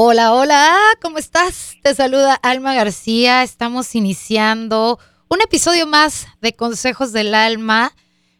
Hola, 0.00 0.32
hola, 0.32 0.78
¿cómo 1.02 1.18
estás? 1.18 1.74
Te 1.82 1.92
saluda 1.92 2.34
Alma 2.34 2.72
García. 2.72 3.42
Estamos 3.42 3.96
iniciando 3.96 5.00
un 5.28 5.40
episodio 5.40 5.88
más 5.88 6.28
de 6.40 6.52
Consejos 6.52 7.12
del 7.12 7.34
Alma. 7.34 7.90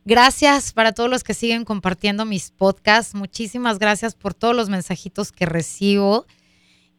Gracias 0.04 0.72
para 0.72 0.92
todos 0.92 1.10
los 1.10 1.24
que 1.24 1.34
siguen 1.34 1.64
compartiendo 1.64 2.24
mis 2.24 2.52
podcasts. 2.52 3.16
Muchísimas 3.16 3.80
gracias 3.80 4.14
por 4.14 4.34
todos 4.34 4.54
los 4.54 4.68
mensajitos 4.68 5.32
que 5.32 5.46
recibo. 5.46 6.26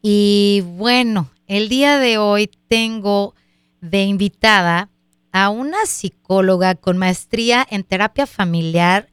Y 0.02 0.62
bueno, 0.76 1.30
el 1.46 1.70
día 1.70 1.96
de 1.96 2.18
hoy 2.18 2.50
tengo 2.68 3.34
de 3.80 4.02
invitada 4.02 4.90
a 5.32 5.48
una 5.48 5.86
psicóloga 5.86 6.74
con 6.74 6.98
maestría 6.98 7.66
en 7.70 7.82
terapia 7.82 8.26
familiar 8.26 9.08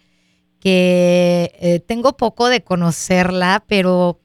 que 0.60 1.54
eh, 1.62 1.80
tengo 1.80 2.18
poco 2.18 2.50
de 2.50 2.66
conocerla, 2.66 3.64
pero 3.66 4.20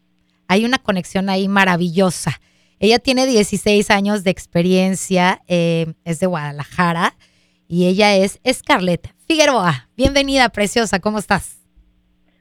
hay 0.52 0.66
una 0.66 0.76
conexión 0.76 1.30
ahí 1.30 1.48
maravillosa. 1.48 2.32
Ella 2.78 2.98
tiene 2.98 3.26
16 3.26 3.90
años 3.90 4.22
de 4.22 4.30
experiencia, 4.30 5.40
eh, 5.48 5.94
es 6.04 6.20
de 6.20 6.26
Guadalajara 6.26 7.14
y 7.68 7.86
ella 7.86 8.14
es 8.14 8.38
Scarlett 8.46 9.14
Figueroa. 9.26 9.88
Bienvenida, 9.96 10.50
preciosa, 10.50 11.00
¿cómo 11.00 11.18
estás? 11.18 11.58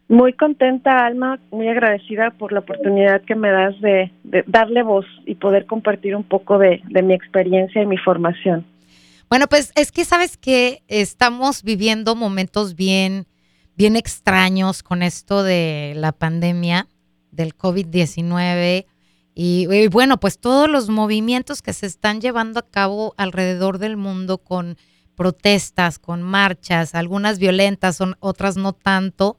Muy 0.09 0.33
contenta, 0.33 1.05
Alma, 1.05 1.39
muy 1.51 1.69
agradecida 1.69 2.31
por 2.31 2.51
la 2.51 2.59
oportunidad 2.59 3.21
que 3.21 3.35
me 3.35 3.49
das 3.49 3.79
de, 3.79 4.11
darle 4.45 4.83
voz 4.83 5.05
y 5.25 5.35
poder 5.35 5.65
compartir 5.65 6.13
un 6.13 6.25
poco 6.25 6.57
de, 6.57 6.81
de 6.89 7.01
mi 7.01 7.13
experiencia 7.13 7.81
y 7.81 7.85
mi 7.85 7.97
formación. 7.97 8.65
Bueno, 9.29 9.47
pues 9.47 9.71
es 9.77 9.93
que 9.93 10.03
sabes 10.03 10.35
que 10.35 10.83
estamos 10.89 11.63
viviendo 11.63 12.17
momentos 12.17 12.75
bien, 12.75 13.25
bien 13.77 13.95
extraños 13.95 14.83
con 14.83 15.01
esto 15.01 15.43
de 15.43 15.93
la 15.95 16.11
pandemia 16.11 16.87
del 17.31 17.57
COVID-19 17.57 18.85
y, 19.33 19.87
bueno, 19.87 20.19
pues 20.19 20.39
todos 20.39 20.69
los 20.69 20.89
movimientos 20.89 21.61
que 21.61 21.73
se 21.73 21.85
están 21.85 22.19
llevando 22.21 22.59
a 22.59 22.69
cabo 22.69 23.13
alrededor 23.17 23.77
del 23.77 23.97
mundo 23.97 24.39
con 24.39 24.77
protestas, 25.15 25.99
con 25.99 26.21
marchas, 26.21 26.95
algunas 26.95 27.39
violentas, 27.39 27.95
son 27.95 28.15
otras 28.19 28.57
no 28.57 28.73
tanto. 28.73 29.37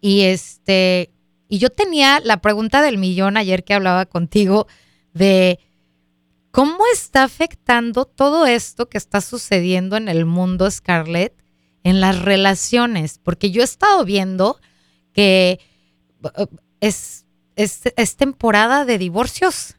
Y 0.00 0.22
este, 0.22 1.12
y 1.48 1.58
yo 1.58 1.70
tenía 1.70 2.20
la 2.20 2.38
pregunta 2.38 2.82
del 2.82 2.98
millón 2.98 3.36
ayer 3.36 3.62
que 3.62 3.74
hablaba 3.74 4.06
contigo 4.06 4.66
de 5.12 5.60
cómo 6.50 6.84
está 6.92 7.22
afectando 7.22 8.04
todo 8.04 8.46
esto 8.46 8.88
que 8.88 8.98
está 8.98 9.20
sucediendo 9.20 9.96
en 9.96 10.08
el 10.08 10.24
mundo, 10.26 10.70
Scarlett, 10.70 11.34
en 11.84 12.00
las 12.00 12.20
relaciones, 12.22 13.18
porque 13.18 13.50
yo 13.50 13.62
he 13.62 13.64
estado 13.64 14.04
viendo 14.04 14.58
que 15.12 15.60
es, 16.80 17.21
es, 17.56 18.16
temporada 18.16 18.84
de 18.84 18.98
divorcios. 18.98 19.76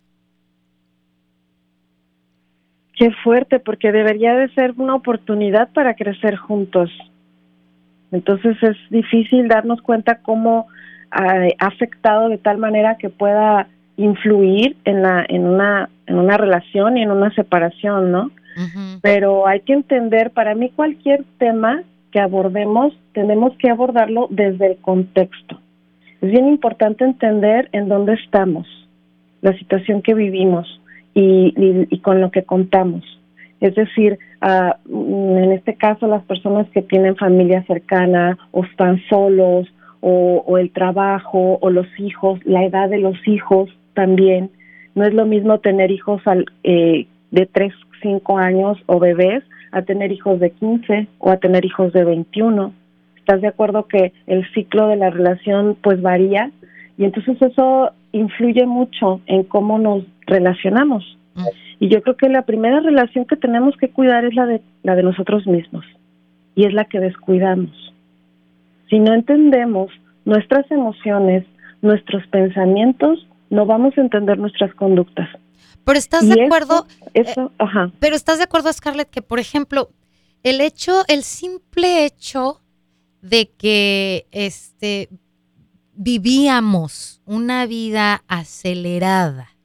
Qué 2.96 3.12
fuerte, 3.24 3.60
porque 3.60 3.92
debería 3.92 4.36
de 4.36 4.50
ser 4.54 4.74
una 4.78 4.96
oportunidad 4.96 5.70
para 5.74 5.96
crecer 5.96 6.36
juntos. 6.36 6.92
Entonces 8.12 8.56
es 8.62 8.78
difícil 8.90 9.48
darnos 9.48 9.82
cuenta 9.82 10.20
cómo 10.22 10.68
ha 11.10 11.48
afectado 11.60 12.30
de 12.30 12.38
tal 12.38 12.58
manera 12.58 12.98
que 12.98 13.10
pueda 13.10 13.68
influir 13.98 14.76
en 14.86 15.02
la 15.04 15.24
en 15.28 15.46
una 15.46 15.90
en 16.08 16.18
una 16.18 16.38
relación 16.38 16.98
y 16.98 17.04
en 17.04 17.12
una 17.12 17.34
separación, 17.34 18.12
¿no? 18.12 18.32
Pero 19.02 19.48
hay 19.48 19.62
que 19.62 19.74
entender, 19.74 20.30
para 20.30 20.54
mí 20.54 20.70
cualquier 20.70 21.24
tema 21.40 21.82
que 22.12 22.20
abordemos, 22.20 22.94
tenemos 23.14 23.58
que 23.58 23.72
abordarlo 23.72 24.28
desde 24.30 24.68
el 24.68 24.78
contexto 24.78 25.63
es 26.24 26.32
bien 26.32 26.48
importante 26.48 27.04
entender 27.04 27.68
en 27.74 27.90
dónde 27.90 28.14
estamos, 28.14 28.66
la 29.42 29.52
situación 29.58 30.02
que 30.02 30.14
vivimos 30.14 30.80
y, 31.14 32.00
con 32.00 32.22
lo 32.22 32.32
que 32.32 32.44
contamos. 32.44 33.04
Es 33.60 33.76
decir, 33.76 34.18
ah, 34.40 34.78
en 34.90 35.52
este 35.52 35.76
caso 35.76 36.08
las 36.08 36.24
personas 36.24 36.70
que 36.70 36.82
tienen 36.82 37.18
familia 37.18 37.64
cercana 37.64 38.38
o 38.52 38.64
están 38.64 39.02
solos 39.10 39.68
o, 40.00 40.58
el 40.58 40.72
trabajo 40.72 41.60
o 41.60 41.70
los 41.70 41.88
hijos, 42.00 42.40
la 42.46 42.64
edad 42.64 42.90
de 42.90 43.00
los 43.00 43.18
hijos 43.28 43.70
también. 43.94 44.50
No 44.96 45.04
es 45.04 45.14
lo 45.14 45.26
mismo 45.26 45.60
tener 45.60 45.92
hijos 45.92 46.22
al, 46.26 46.46
eh, 46.64 47.06
de 47.32 47.46
3, 47.48 47.74
5 48.02 48.38
años 48.38 48.78
o 48.86 48.98
bebés 48.98 49.44
a 49.74 49.82
tener 49.82 50.14
hijos 50.14 50.40
de 50.40 50.52
15 50.52 51.08
o 51.20 51.32
a 51.32 51.38
tener 51.38 51.66
hijos 51.66 51.92
de 51.92 52.06
21 52.06 52.74
estás 53.24 53.42
de 53.42 53.48
acuerdo 53.48 53.88
que 53.88 54.12
el 54.28 54.46
ciclo 54.54 54.88
de 54.90 54.98
la 54.98 55.10
relación 55.10 55.78
pues 55.82 56.02
varía 56.02 56.52
y 56.98 57.06
entonces 57.06 57.42
eso 57.42 57.92
influye 58.12 58.66
mucho 58.66 59.22
en 59.28 59.44
cómo 59.44 59.80
nos 59.80 60.04
relacionamos. 60.28 61.18
Y 61.80 61.88
yo 61.88 62.02
creo 62.04 62.18
que 62.18 62.28
la 62.28 62.44
primera 62.44 62.82
relación 62.82 63.26
que 63.26 63.38
tenemos 63.38 63.76
que 63.78 63.90
cuidar 63.90 64.26
es 64.26 64.36
la 64.36 64.46
de 64.46 64.62
la 64.84 64.96
de 64.96 65.04
nosotros 65.04 65.48
mismos 65.48 65.86
y 66.54 66.66
es 66.66 66.74
la 66.74 66.86
que 66.86 67.00
descuidamos. 67.00 67.72
Si 68.90 69.00
no 69.00 69.14
entendemos 69.14 69.90
nuestras 70.26 70.70
emociones, 70.70 71.46
nuestros 71.82 72.28
pensamientos, 72.28 73.26
no 73.50 73.66
vamos 73.66 73.98
a 73.98 74.02
entender 74.02 74.38
nuestras 74.38 74.74
conductas. 74.76 75.30
Pero 75.86 75.98
estás 75.98 76.28
de 76.28 76.44
acuerdo, 76.44 76.86
eso, 77.14 77.48
eh, 77.48 77.56
ajá. 77.60 77.92
Pero 78.00 78.16
estás 78.16 78.38
de 78.38 78.44
acuerdo, 78.44 78.72
Scarlett, 78.72 79.10
que 79.10 79.22
por 79.22 79.40
ejemplo, 79.40 79.90
el 80.44 80.60
hecho, 80.60 81.04
el 81.08 81.24
simple 81.24 82.06
hecho 82.06 82.63
de 83.24 83.50
que 83.50 84.28
este, 84.32 85.10
vivíamos 85.96 87.22
una 87.26 87.66
vida 87.66 88.24
acelerada. 88.28 89.56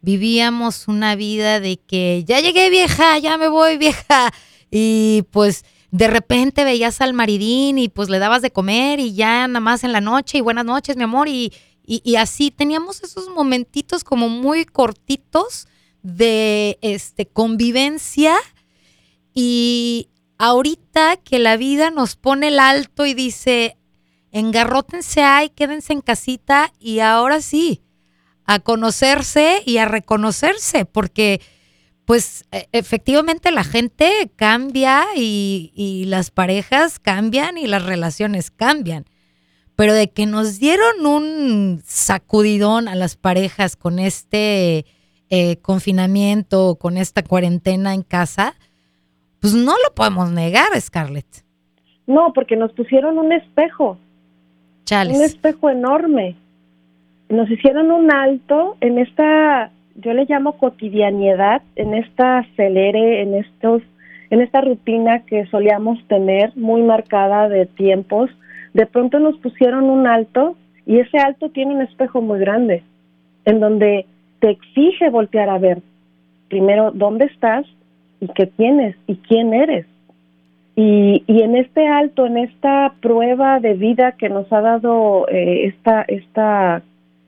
Vivíamos 0.00 0.88
una 0.88 1.14
vida 1.14 1.60
de 1.60 1.76
que 1.76 2.24
ya 2.26 2.40
llegué 2.40 2.70
vieja, 2.70 3.18
ya 3.18 3.36
me 3.36 3.48
voy 3.48 3.76
vieja. 3.76 4.32
Y 4.70 5.24
pues 5.30 5.66
de 5.90 6.08
repente 6.08 6.64
veías 6.64 7.02
al 7.02 7.12
maridín 7.12 7.76
y 7.76 7.90
pues 7.90 8.08
le 8.08 8.18
dabas 8.18 8.40
de 8.40 8.52
comer 8.52 9.00
y 9.00 9.14
ya 9.14 9.46
nada 9.48 9.60
más 9.60 9.84
en 9.84 9.92
la 9.92 10.00
noche 10.00 10.38
y 10.38 10.40
buenas 10.40 10.64
noches, 10.64 10.96
mi 10.96 11.02
amor. 11.02 11.28
Y, 11.28 11.52
y, 11.84 12.16
así 12.16 12.50
teníamos 12.50 13.02
esos 13.02 13.28
momentitos 13.28 14.02
como 14.02 14.30
muy 14.30 14.64
cortitos 14.64 15.68
de 16.02 16.78
este, 16.80 17.26
convivencia 17.26 18.34
y 19.34 20.08
ahorita 20.38 21.16
que 21.16 21.38
la 21.38 21.56
vida 21.56 21.90
nos 21.90 22.16
pone 22.16 22.48
el 22.48 22.60
alto 22.60 23.04
y 23.04 23.14
dice, 23.14 23.76
engarrótense 24.30 25.22
ahí, 25.22 25.50
quédense 25.50 25.92
en 25.92 26.00
casita 26.00 26.72
y 26.78 27.00
ahora 27.00 27.42
sí, 27.42 27.82
a 28.44 28.60
conocerse 28.60 29.62
y 29.66 29.78
a 29.78 29.84
reconocerse, 29.84 30.84
porque 30.86 31.40
pues 32.06 32.46
e, 32.52 32.68
efectivamente 32.72 33.50
la 33.50 33.64
gente 33.64 34.30
cambia 34.36 35.04
y, 35.14 36.04
las 36.06 36.30
parejas 36.30 36.98
cambian 36.98 37.58
y 37.58 37.66
las 37.66 37.84
relaciones 37.84 38.50
cambian. 38.50 39.04
Pero 39.76 39.92
de 39.92 40.10
que 40.10 40.24
nos 40.24 40.58
dieron 40.58 41.04
un 41.04 41.82
sacudidón 41.86 42.88
a 42.88 42.94
las 42.94 43.16
parejas 43.16 43.76
con 43.76 43.98
este 43.98 44.86
eh, 45.28 45.58
confinamiento, 45.60 46.76
con 46.80 46.96
esta 46.96 47.22
cuarentena 47.22 47.92
en 47.92 48.02
casa, 48.02 48.56
pues 49.40 49.54
no 49.54 49.72
lo 49.72 49.94
podemos 49.94 50.30
negar, 50.30 50.68
Scarlett. 50.80 51.44
No, 52.06 52.32
porque 52.32 52.56
nos 52.56 52.72
pusieron 52.72 53.18
un 53.18 53.32
espejo. 53.32 53.98
Chales. 54.84 55.16
Un 55.16 55.24
espejo 55.24 55.70
enorme. 55.70 56.36
Nos 57.28 57.50
hicieron 57.50 57.90
un 57.90 58.10
alto 58.10 58.76
en 58.80 58.98
esta, 58.98 59.70
yo 59.96 60.14
le 60.14 60.24
llamo 60.24 60.56
cotidianidad, 60.56 61.62
en 61.76 61.94
esta 61.94 62.38
acelere, 62.38 63.22
en 63.22 63.34
estos, 63.34 63.82
en 64.30 64.40
esta 64.40 64.62
rutina 64.62 65.20
que 65.26 65.46
solíamos 65.46 66.02
tener, 66.08 66.56
muy 66.56 66.82
marcada 66.82 67.48
de 67.48 67.66
tiempos. 67.66 68.30
De 68.72 68.86
pronto 68.86 69.18
nos 69.18 69.36
pusieron 69.38 69.84
un 69.84 70.06
alto 70.06 70.56
y 70.86 71.00
ese 71.00 71.18
alto 71.18 71.50
tiene 71.50 71.74
un 71.74 71.82
espejo 71.82 72.22
muy 72.22 72.38
grande, 72.38 72.82
en 73.44 73.60
donde 73.60 74.06
te 74.40 74.50
exige 74.50 75.10
voltear 75.10 75.50
a 75.50 75.58
ver 75.58 75.82
primero 76.48 76.92
dónde 76.92 77.26
estás 77.26 77.66
y 78.20 78.28
qué 78.28 78.46
tienes 78.46 78.96
y 79.06 79.16
quién 79.16 79.54
eres. 79.54 79.86
Y, 80.76 81.24
y 81.26 81.42
en 81.42 81.56
este 81.56 81.86
alto, 81.88 82.26
en 82.26 82.38
esta 82.38 82.94
prueba 83.00 83.58
de 83.58 83.74
vida 83.74 84.12
que 84.12 84.28
nos 84.28 84.52
ha 84.52 84.60
dado 84.60 85.26
eh, 85.28 85.66
esta, 85.66 86.02
esta 86.02 86.82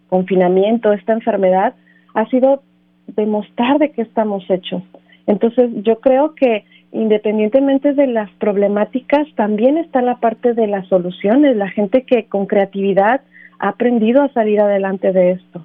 confinamiento, 0.09 0.93
esta 0.93 1.13
enfermedad, 1.13 1.75
ha 2.15 2.27
sido 2.27 2.63
demostrar 3.09 3.79
de 3.79 3.91
qué 3.91 4.03
estamos 4.03 4.45
hechos. 4.49 4.83
Entonces, 5.27 5.71
yo 5.83 6.01
creo 6.01 6.35
que 6.35 6.65
independientemente 6.93 7.93
de 7.93 8.07
las 8.07 8.31
problemáticas, 8.33 9.27
también 9.37 9.79
está 9.79 10.03
la 10.03 10.19
parte 10.19 10.55
de 10.55 10.67
las 10.67 10.89
soluciones, 10.89 11.57
la 11.57 11.71
gente 11.71 12.03
que 12.05 12.27
con 12.27 12.47
creatividad 12.47 13.21
ha 13.59 13.69
aprendido 13.69 14.23
a 14.23 14.33
salir 14.33 14.61
adelante 14.61 15.13
de 15.13 15.33
esto. 15.33 15.65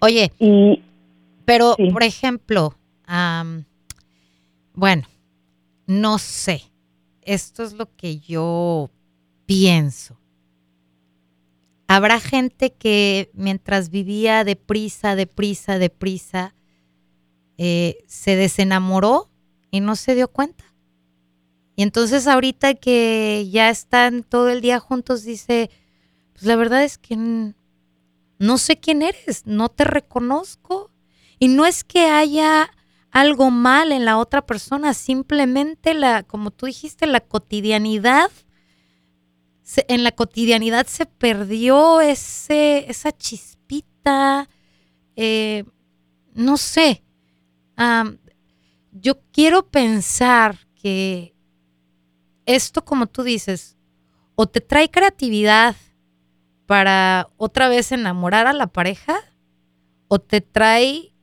Oye, 0.00 0.30
y, 0.38 0.82
pero 1.44 1.74
por 1.92 2.02
ejemplo, 2.02 2.74
bueno, 4.80 5.06
no 5.86 6.16
sé. 6.16 6.62
Esto 7.20 7.62
es 7.62 7.74
lo 7.74 7.94
que 7.96 8.18
yo 8.18 8.90
pienso. 9.44 10.18
habrá 11.86 12.18
gente 12.18 12.72
que 12.72 13.30
mientras 13.34 13.90
vivía 13.90 14.42
deprisa, 14.42 15.16
deprisa, 15.16 15.78
deprisa, 15.78 16.54
eh, 17.58 17.98
se 18.06 18.36
desenamoró 18.36 19.28
y 19.70 19.80
no 19.80 19.96
se 19.96 20.14
dio 20.14 20.28
cuenta. 20.28 20.64
Y 21.76 21.82
entonces 21.82 22.26
ahorita 22.26 22.72
que 22.72 23.50
ya 23.50 23.68
están 23.68 24.22
todo 24.22 24.48
el 24.48 24.62
día 24.62 24.80
juntos, 24.80 25.24
dice, 25.24 25.68
pues 26.32 26.44
la 26.44 26.56
verdad 26.56 26.84
es 26.84 26.96
que 26.96 27.16
no 27.16 28.56
sé 28.56 28.80
quién 28.80 29.02
eres, 29.02 29.42
no 29.44 29.68
te 29.68 29.84
reconozco. 29.84 30.90
Y 31.38 31.48
no 31.48 31.66
es 31.66 31.84
que 31.84 32.06
haya 32.06 32.70
algo 33.10 33.50
mal 33.50 33.92
en 33.92 34.04
la 34.04 34.18
otra 34.18 34.46
persona, 34.46 34.94
simplemente 34.94 35.94
la, 35.94 36.22
como 36.22 36.50
tú 36.50 36.66
dijiste, 36.66 37.06
la 37.06 37.20
cotidianidad 37.20 38.30
en 39.88 40.04
la 40.04 40.12
cotidianidad 40.12 40.86
se 40.86 41.06
perdió 41.06 42.00
ese, 42.00 42.90
esa 42.90 43.12
chispita, 43.12 44.48
eh, 45.16 45.64
no 46.34 46.56
sé. 46.56 47.04
yo 48.92 49.20
quiero 49.32 49.70
pensar 49.70 50.58
que 50.74 51.34
esto, 52.46 52.84
como 52.84 53.06
tú 53.06 53.22
dices, 53.22 53.76
o 54.34 54.46
te 54.46 54.60
trae 54.60 54.90
creatividad 54.90 55.76
para 56.66 57.28
otra 57.36 57.68
vez 57.68 57.92
enamorar 57.92 58.46
a 58.46 58.52
la 58.52 58.66
pareja, 58.66 59.20
o 60.08 60.18
te 60.18 60.40
trae 60.40 61.14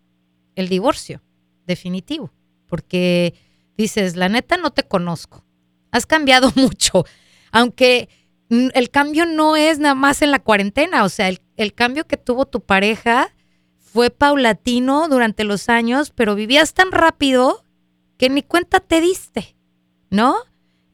el 0.56 0.70
divorcio, 0.70 1.22
definitivo. 1.68 2.32
Porque 2.66 3.36
dices, 3.78 4.16
la 4.16 4.30
neta 4.30 4.58
no 4.58 4.72
te 4.72 4.84
conozco. 4.84 5.44
Has 5.92 6.06
cambiado 6.06 6.52
mucho. 6.56 7.06
Aunque 7.52 8.10
el 8.50 8.90
cambio 8.90 9.26
no 9.26 9.56
es 9.56 9.80
nada 9.80 9.96
más 9.96 10.22
en 10.22 10.32
la 10.32 10.40
cuarentena, 10.40 11.04
o 11.04 11.10
sea, 11.10 11.30
el, 11.30 11.74
cambio 11.74 12.08
que 12.08 12.18
tuvo 12.18 12.46
tu 12.46 12.62
pareja 12.62 13.34
fue 13.78 14.10
paulatino 14.10 15.08
durante 15.10 15.44
los 15.44 15.70
años, 15.70 16.12
pero 16.16 16.36
vivías 16.36 16.74
tan 16.74 16.92
rápido 16.92 17.64
que 18.18 18.30
ni 18.30 18.44
cuenta 18.44 18.80
te 18.80 19.02
diste, 19.02 19.56
¿no? 20.10 20.38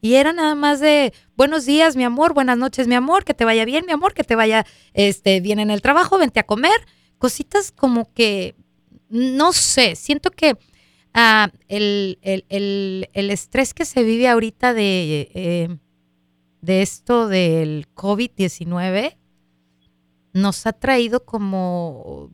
Y 0.00 0.14
era 0.14 0.32
nada 0.32 0.54
más 0.54 0.80
de 0.80 1.14
buenos 1.36 1.64
días, 1.64 1.96
mi 1.96 2.04
amor, 2.04 2.34
buenas 2.34 2.58
noches, 2.58 2.88
mi 2.88 2.94
amor, 2.94 3.24
que 3.24 3.34
te 3.34 3.44
vaya 3.44 3.64
bien, 3.64 3.86
mi 3.86 3.92
amor, 3.92 4.14
que 4.14 4.24
te 4.24 4.34
vaya 4.34 4.66
este, 4.92 5.40
bien 5.40 5.60
en 5.60 5.70
el 5.70 5.80
trabajo, 5.80 6.18
vente 6.18 6.40
a 6.40 6.46
comer. 6.46 6.86
Cositas 7.18 7.72
como 7.72 8.12
que, 8.12 8.54
no 9.14 9.52
sé, 9.52 9.96
siento 9.96 10.30
que 10.30 10.56
ah, 11.12 11.50
el, 11.68 12.18
estrés 13.12 13.74
que 13.74 13.84
se 13.84 14.02
vive 14.02 14.28
ahorita 14.28 14.74
de 14.74 15.30
eh, 15.34 15.78
de 16.64 16.80
esto 16.80 17.28
del 17.28 17.86
COVID-19 17.94 19.18
nos 20.32 20.66
ha 20.66 20.72
traído 20.72 21.24
como 21.24 22.30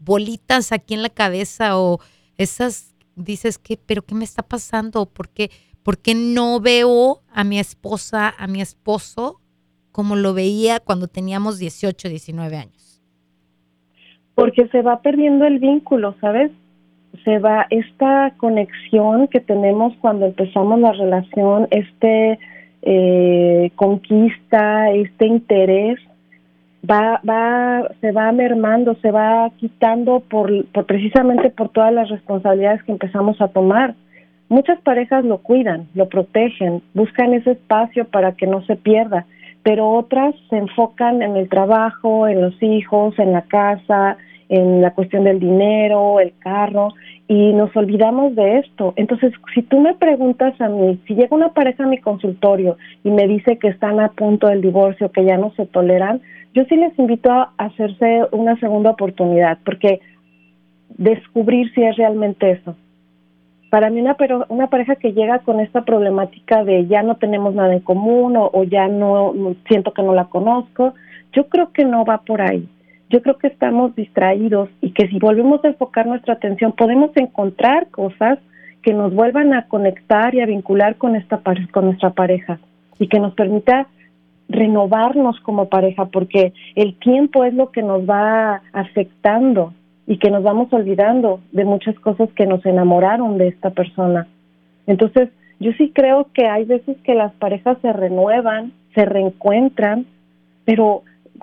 bolitas 0.00 0.72
aquí 0.72 0.94
en 0.94 1.02
la 1.02 1.10
cabeza 1.10 1.78
o 1.78 2.00
esas, 2.38 2.94
dices 3.14 3.58
que, 3.58 3.76
pero 3.76 4.04
¿qué 4.04 4.14
me 4.14 4.24
está 4.24 4.42
pasando? 4.42 5.04
¿Por 5.04 5.28
qué, 5.28 5.50
¿Por 5.82 5.98
qué 5.98 6.14
no 6.14 6.60
veo 6.60 7.22
a 7.30 7.44
mi 7.44 7.58
esposa, 7.58 8.34
a 8.36 8.46
mi 8.46 8.62
esposo 8.62 9.40
como 9.92 10.16
lo 10.16 10.32
veía 10.32 10.80
cuando 10.80 11.06
teníamos 11.06 11.58
18, 11.58 12.08
19 12.08 12.56
años? 12.56 12.91
Porque 14.34 14.68
se 14.68 14.82
va 14.82 15.00
perdiendo 15.00 15.44
el 15.44 15.58
vínculo, 15.58 16.14
¿sabes? 16.20 16.50
Se 17.24 17.38
va 17.38 17.66
esta 17.70 18.32
conexión 18.38 19.28
que 19.28 19.40
tenemos 19.40 19.94
cuando 20.00 20.26
empezamos 20.26 20.80
la 20.80 20.92
relación, 20.92 21.68
este 21.70 22.38
eh, 22.82 23.70
conquista, 23.76 24.90
este 24.90 25.26
interés, 25.26 25.98
va, 26.88 27.20
va, 27.28 27.88
se 28.00 28.12
va 28.12 28.32
mermando, 28.32 28.96
se 28.96 29.10
va 29.10 29.50
quitando 29.58 30.20
por, 30.20 30.64
por 30.66 30.86
precisamente 30.86 31.50
por 31.50 31.68
todas 31.68 31.92
las 31.92 32.08
responsabilidades 32.08 32.82
que 32.82 32.92
empezamos 32.92 33.40
a 33.40 33.48
tomar. 33.48 33.94
Muchas 34.48 34.80
parejas 34.80 35.24
lo 35.24 35.38
cuidan, 35.38 35.88
lo 35.94 36.08
protegen, 36.08 36.82
buscan 36.92 37.32
ese 37.32 37.52
espacio 37.52 38.06
para 38.06 38.32
que 38.32 38.46
no 38.46 38.62
se 38.66 38.76
pierda, 38.76 39.26
pero 39.62 39.90
otras 39.90 40.34
se 40.50 40.56
enfocan 40.56 41.22
en 41.22 41.36
el 41.36 41.48
trabajo, 41.48 42.26
en 42.26 42.40
los 42.40 42.60
hijos, 42.62 43.18
en 43.18 43.32
la 43.32 43.42
casa, 43.42 44.16
en 44.48 44.82
la 44.82 44.92
cuestión 44.92 45.24
del 45.24 45.40
dinero, 45.40 46.20
el 46.20 46.34
carro, 46.38 46.88
y 47.28 47.52
nos 47.54 47.74
olvidamos 47.74 48.34
de 48.34 48.58
esto. 48.58 48.92
Entonces, 48.96 49.32
si 49.54 49.62
tú 49.62 49.80
me 49.80 49.94
preguntas 49.94 50.60
a 50.60 50.68
mí, 50.68 51.00
si 51.06 51.14
llega 51.14 51.34
una 51.34 51.54
pareja 51.54 51.84
a 51.84 51.88
mi 51.88 51.98
consultorio 51.98 52.76
y 53.02 53.10
me 53.10 53.26
dice 53.26 53.58
que 53.58 53.68
están 53.68 54.00
a 54.00 54.08
punto 54.08 54.48
del 54.48 54.60
divorcio, 54.60 55.10
que 55.10 55.24
ya 55.24 55.38
no 55.38 55.52
se 55.56 55.66
toleran, 55.66 56.20
yo 56.54 56.64
sí 56.64 56.76
les 56.76 56.98
invito 56.98 57.30
a 57.30 57.52
hacerse 57.56 58.26
una 58.32 58.58
segunda 58.60 58.90
oportunidad, 58.90 59.58
porque 59.64 60.00
descubrir 60.98 61.72
si 61.72 61.82
es 61.82 61.96
realmente 61.96 62.50
eso. 62.50 62.76
Para 63.72 63.88
mí 63.88 64.02
una, 64.02 64.18
pero 64.18 64.44
una 64.50 64.66
pareja 64.66 64.96
que 64.96 65.14
llega 65.14 65.38
con 65.38 65.58
esta 65.58 65.80
problemática 65.80 66.62
de 66.62 66.86
ya 66.88 67.02
no 67.02 67.14
tenemos 67.14 67.54
nada 67.54 67.72
en 67.72 67.80
común 67.80 68.36
o, 68.36 68.50
o 68.52 68.64
ya 68.64 68.86
no 68.86 69.32
siento 69.66 69.94
que 69.94 70.02
no 70.02 70.12
la 70.12 70.26
conozco, 70.26 70.92
yo 71.32 71.48
creo 71.48 71.72
que 71.72 71.86
no 71.86 72.04
va 72.04 72.18
por 72.18 72.42
ahí. 72.42 72.68
Yo 73.08 73.22
creo 73.22 73.38
que 73.38 73.46
estamos 73.46 73.96
distraídos 73.96 74.68
y 74.82 74.90
que 74.90 75.08
si 75.08 75.18
volvemos 75.18 75.64
a 75.64 75.68
enfocar 75.68 76.06
nuestra 76.06 76.34
atención 76.34 76.72
podemos 76.72 77.12
encontrar 77.16 77.88
cosas 77.88 78.38
que 78.82 78.92
nos 78.92 79.14
vuelvan 79.14 79.54
a 79.54 79.66
conectar 79.68 80.34
y 80.34 80.42
a 80.42 80.46
vincular 80.46 80.96
con 80.96 81.16
esta 81.16 81.40
con 81.72 81.86
nuestra 81.86 82.10
pareja 82.10 82.58
y 82.98 83.08
que 83.08 83.20
nos 83.20 83.32
permita 83.32 83.86
renovarnos 84.50 85.40
como 85.40 85.70
pareja 85.70 86.04
porque 86.04 86.52
el 86.74 86.98
tiempo 86.98 87.42
es 87.44 87.54
lo 87.54 87.70
que 87.70 87.82
nos 87.82 88.02
va 88.02 88.60
afectando 88.74 89.72
y 90.12 90.18
que 90.18 90.30
nos 90.30 90.42
vamos 90.42 90.70
olvidando 90.74 91.40
de 91.52 91.64
muchas 91.64 91.98
cosas 92.00 92.28
que 92.36 92.44
nos 92.44 92.66
enamoraron 92.66 93.38
de 93.38 93.48
esta 93.48 93.70
persona. 93.70 94.28
Entonces, 94.86 95.30
yo 95.58 95.72
sí 95.78 95.90
creo 95.94 96.26
que 96.34 96.48
hay 96.48 96.66
veces 96.66 96.98
que 97.02 97.14
las 97.14 97.32
parejas 97.32 97.78
se 97.80 97.94
renuevan, 97.94 98.74
se 98.94 99.06
reencuentran, 99.06 100.04
pero 100.66 101.00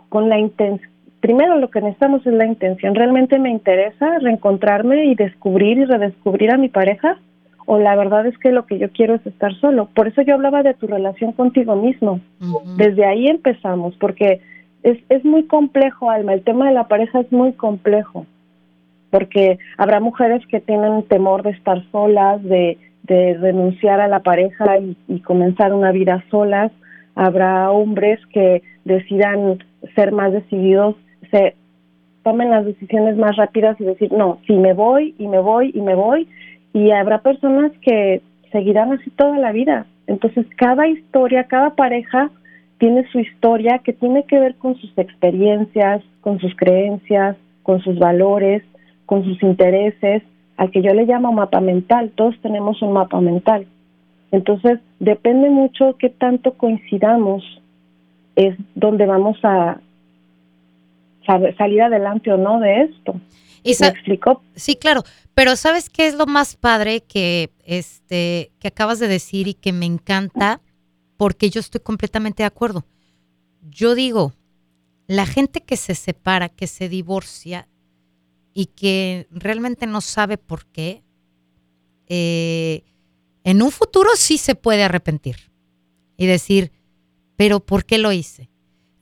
con 0.09 0.29
la 0.29 0.37
intención 0.37 0.87
primero 1.19 1.57
lo 1.57 1.71
que 1.71 1.81
necesitamos 1.81 2.23
es 2.27 2.33
la 2.33 2.45
intención. 2.45 2.93
¿Realmente 2.93 3.39
me 3.39 3.49
interesa 3.49 4.19
reencontrarme 4.19 5.05
y 5.05 5.15
descubrir 5.15 5.79
y 5.79 5.85
redescubrir 5.85 6.51
a 6.51 6.57
mi 6.57 6.69
pareja? 6.69 7.17
¿O 7.65 7.79
la 7.79 7.95
verdad 7.95 8.27
es 8.27 8.37
que 8.37 8.51
lo 8.51 8.67
que 8.67 8.77
yo 8.77 8.91
quiero 8.91 9.15
es 9.15 9.25
estar 9.25 9.51
solo? 9.55 9.89
Por 9.95 10.07
eso 10.07 10.21
yo 10.21 10.35
hablaba 10.35 10.61
de 10.61 10.75
tu 10.75 10.85
relación 10.85 11.31
contigo 11.31 11.75
mismo. 11.75 12.19
Desde 12.77 13.03
ahí 13.03 13.25
empezamos, 13.25 13.95
porque 13.97 14.41
es, 14.83 14.99
es 15.09 15.25
muy 15.25 15.45
complejo, 15.45 16.11
Alma. 16.11 16.35
El 16.35 16.43
tema 16.43 16.67
de 16.67 16.75
la 16.75 16.87
pareja 16.87 17.19
es 17.21 17.31
muy 17.31 17.53
complejo, 17.53 18.27
porque 19.09 19.59
habrá 19.77 19.99
mujeres 19.99 20.45
que 20.47 20.59
tienen 20.59 21.03
temor 21.03 21.43
de 21.43 21.51
estar 21.51 21.83
solas, 21.91 22.43
de, 22.43 22.77
de 23.03 23.33
renunciar 23.35 23.99
a 23.99 24.07
la 24.07 24.19
pareja 24.19 24.77
y, 25.07 25.19
comenzar 25.21 25.73
una 25.73 25.91
vida 25.91 26.23
solas. 26.29 26.71
Habrá 27.15 27.71
hombres 27.71 28.19
que 28.33 28.61
decidan 28.85 29.63
ser 29.95 30.11
más 30.11 30.31
decididos 30.31 30.95
se 31.31 31.55
tomen 32.23 32.49
las 32.49 32.65
decisiones 32.65 33.17
más 33.17 33.35
rápidas 33.35 33.79
y 33.79 33.85
decir, 33.85 34.11
no, 34.11 34.39
si 34.47 34.53
me 34.53 34.73
voy 34.73 35.15
y 35.17 35.27
me 35.27 35.39
voy 35.39 35.71
y 35.73 35.81
me 35.81 35.95
voy, 35.95 36.27
y 36.73 36.91
habrá 36.91 37.21
personas 37.21 37.71
que 37.81 38.21
seguirán 38.51 38.93
así 38.93 39.09
toda 39.11 39.37
la 39.37 39.51
vida. 39.51 39.85
Entonces, 40.07 40.45
cada 40.57 40.87
historia, 40.87 41.45
cada 41.45 41.75
pareja 41.75 42.29
tiene 42.79 43.07
su 43.11 43.19
historia 43.19 43.79
que 43.79 43.93
tiene 43.93 44.23
que 44.23 44.39
ver 44.39 44.55
con 44.55 44.75
sus 44.75 44.95
experiencias, 44.97 46.01
con 46.21 46.39
sus 46.39 46.55
creencias, 46.55 47.35
con 47.63 47.81
sus 47.81 47.99
valores, 47.99 48.63
con 49.09 49.23
sus 49.23 49.41
intereses, 49.41 50.21
al 50.55 50.69
que 50.69 50.83
yo 50.83 50.93
le 50.93 51.07
llamo 51.07 51.31
mapa 51.31 51.59
mental. 51.61 52.11
Todos 52.13 52.35
tenemos 52.43 52.79
un 52.83 52.93
mapa 52.93 53.19
mental. 53.19 53.65
Entonces, 54.31 54.81
depende 54.99 55.49
mucho 55.49 55.97
qué 55.97 56.11
tanto 56.11 56.53
coincidamos, 56.53 57.43
es 58.35 58.55
donde 58.75 59.07
vamos 59.07 59.35
a, 59.41 59.81
salir 61.57 61.81
adelante 61.81 62.31
o 62.31 62.37
no 62.37 62.59
de 62.59 62.81
esto. 62.83 63.19
¿Me 63.65 63.87
explicó? 63.87 64.43
Sí, 64.55 64.75
claro. 64.75 65.01
Pero 65.33 65.55
¿sabes 65.55 65.89
qué 65.89 66.05
es 66.05 66.13
lo 66.13 66.27
más 66.27 66.55
padre 66.55 67.01
que, 67.01 67.49
este, 67.65 68.51
que 68.59 68.67
acabas 68.67 68.99
de 68.99 69.07
decir 69.07 69.47
y 69.47 69.55
que 69.55 69.73
me 69.73 69.87
encanta? 69.87 70.61
Porque 71.17 71.49
yo 71.49 71.61
estoy 71.61 71.81
completamente 71.81 72.43
de 72.43 72.47
acuerdo. 72.47 72.85
Yo 73.71 73.95
digo, 73.95 74.33
la 75.07 75.25
gente 75.25 75.61
que 75.61 75.77
se 75.77 75.95
separa, 75.95 76.47
que 76.47 76.67
se 76.67 76.89
divorcia 76.89 77.67
y 78.53 78.67
que 78.67 79.27
realmente 79.31 79.87
no 79.87 80.01
sabe 80.01 80.37
por 80.37 80.65
qué, 80.65 81.03
eh, 82.07 82.83
en 83.43 83.61
un 83.61 83.71
futuro 83.71 84.09
sí 84.15 84.37
se 84.37 84.55
puede 84.55 84.83
arrepentir 84.83 85.51
y 86.17 86.25
decir, 86.25 86.71
pero 87.35 87.59
¿por 87.59 87.85
qué 87.85 87.97
lo 87.97 88.11
hice? 88.11 88.49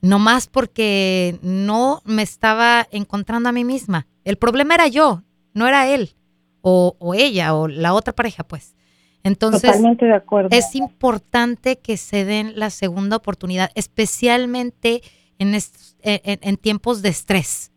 no 0.00 0.18
más 0.18 0.46
porque 0.46 1.38
no 1.42 2.02
me 2.04 2.22
estaba 2.22 2.86
encontrando 2.90 3.48
a 3.48 3.52
mí 3.52 3.64
misma. 3.64 4.06
El 4.24 4.36
problema 4.36 4.74
era 4.74 4.88
yo, 4.88 5.22
no 5.54 5.66
era 5.66 5.88
él 5.88 6.14
o, 6.60 6.94
ella 7.16 7.54
o 7.54 7.66
la 7.66 7.94
otra 7.94 8.14
pareja, 8.14 8.44
pues. 8.44 8.76
Entonces, 9.24 9.82
de 9.98 10.14
acuerdo. 10.14 10.48
es 10.52 10.74
importante 10.74 11.78
que 11.78 11.96
se 11.96 12.24
den 12.24 12.52
la 12.56 12.70
segunda 12.70 13.16
oportunidad, 13.16 13.70
especialmente 13.74 15.02
en, 15.38 15.58
en, 16.02 16.56
tiempos 16.56 17.02
de 17.02 17.08
estrés, 17.08 17.72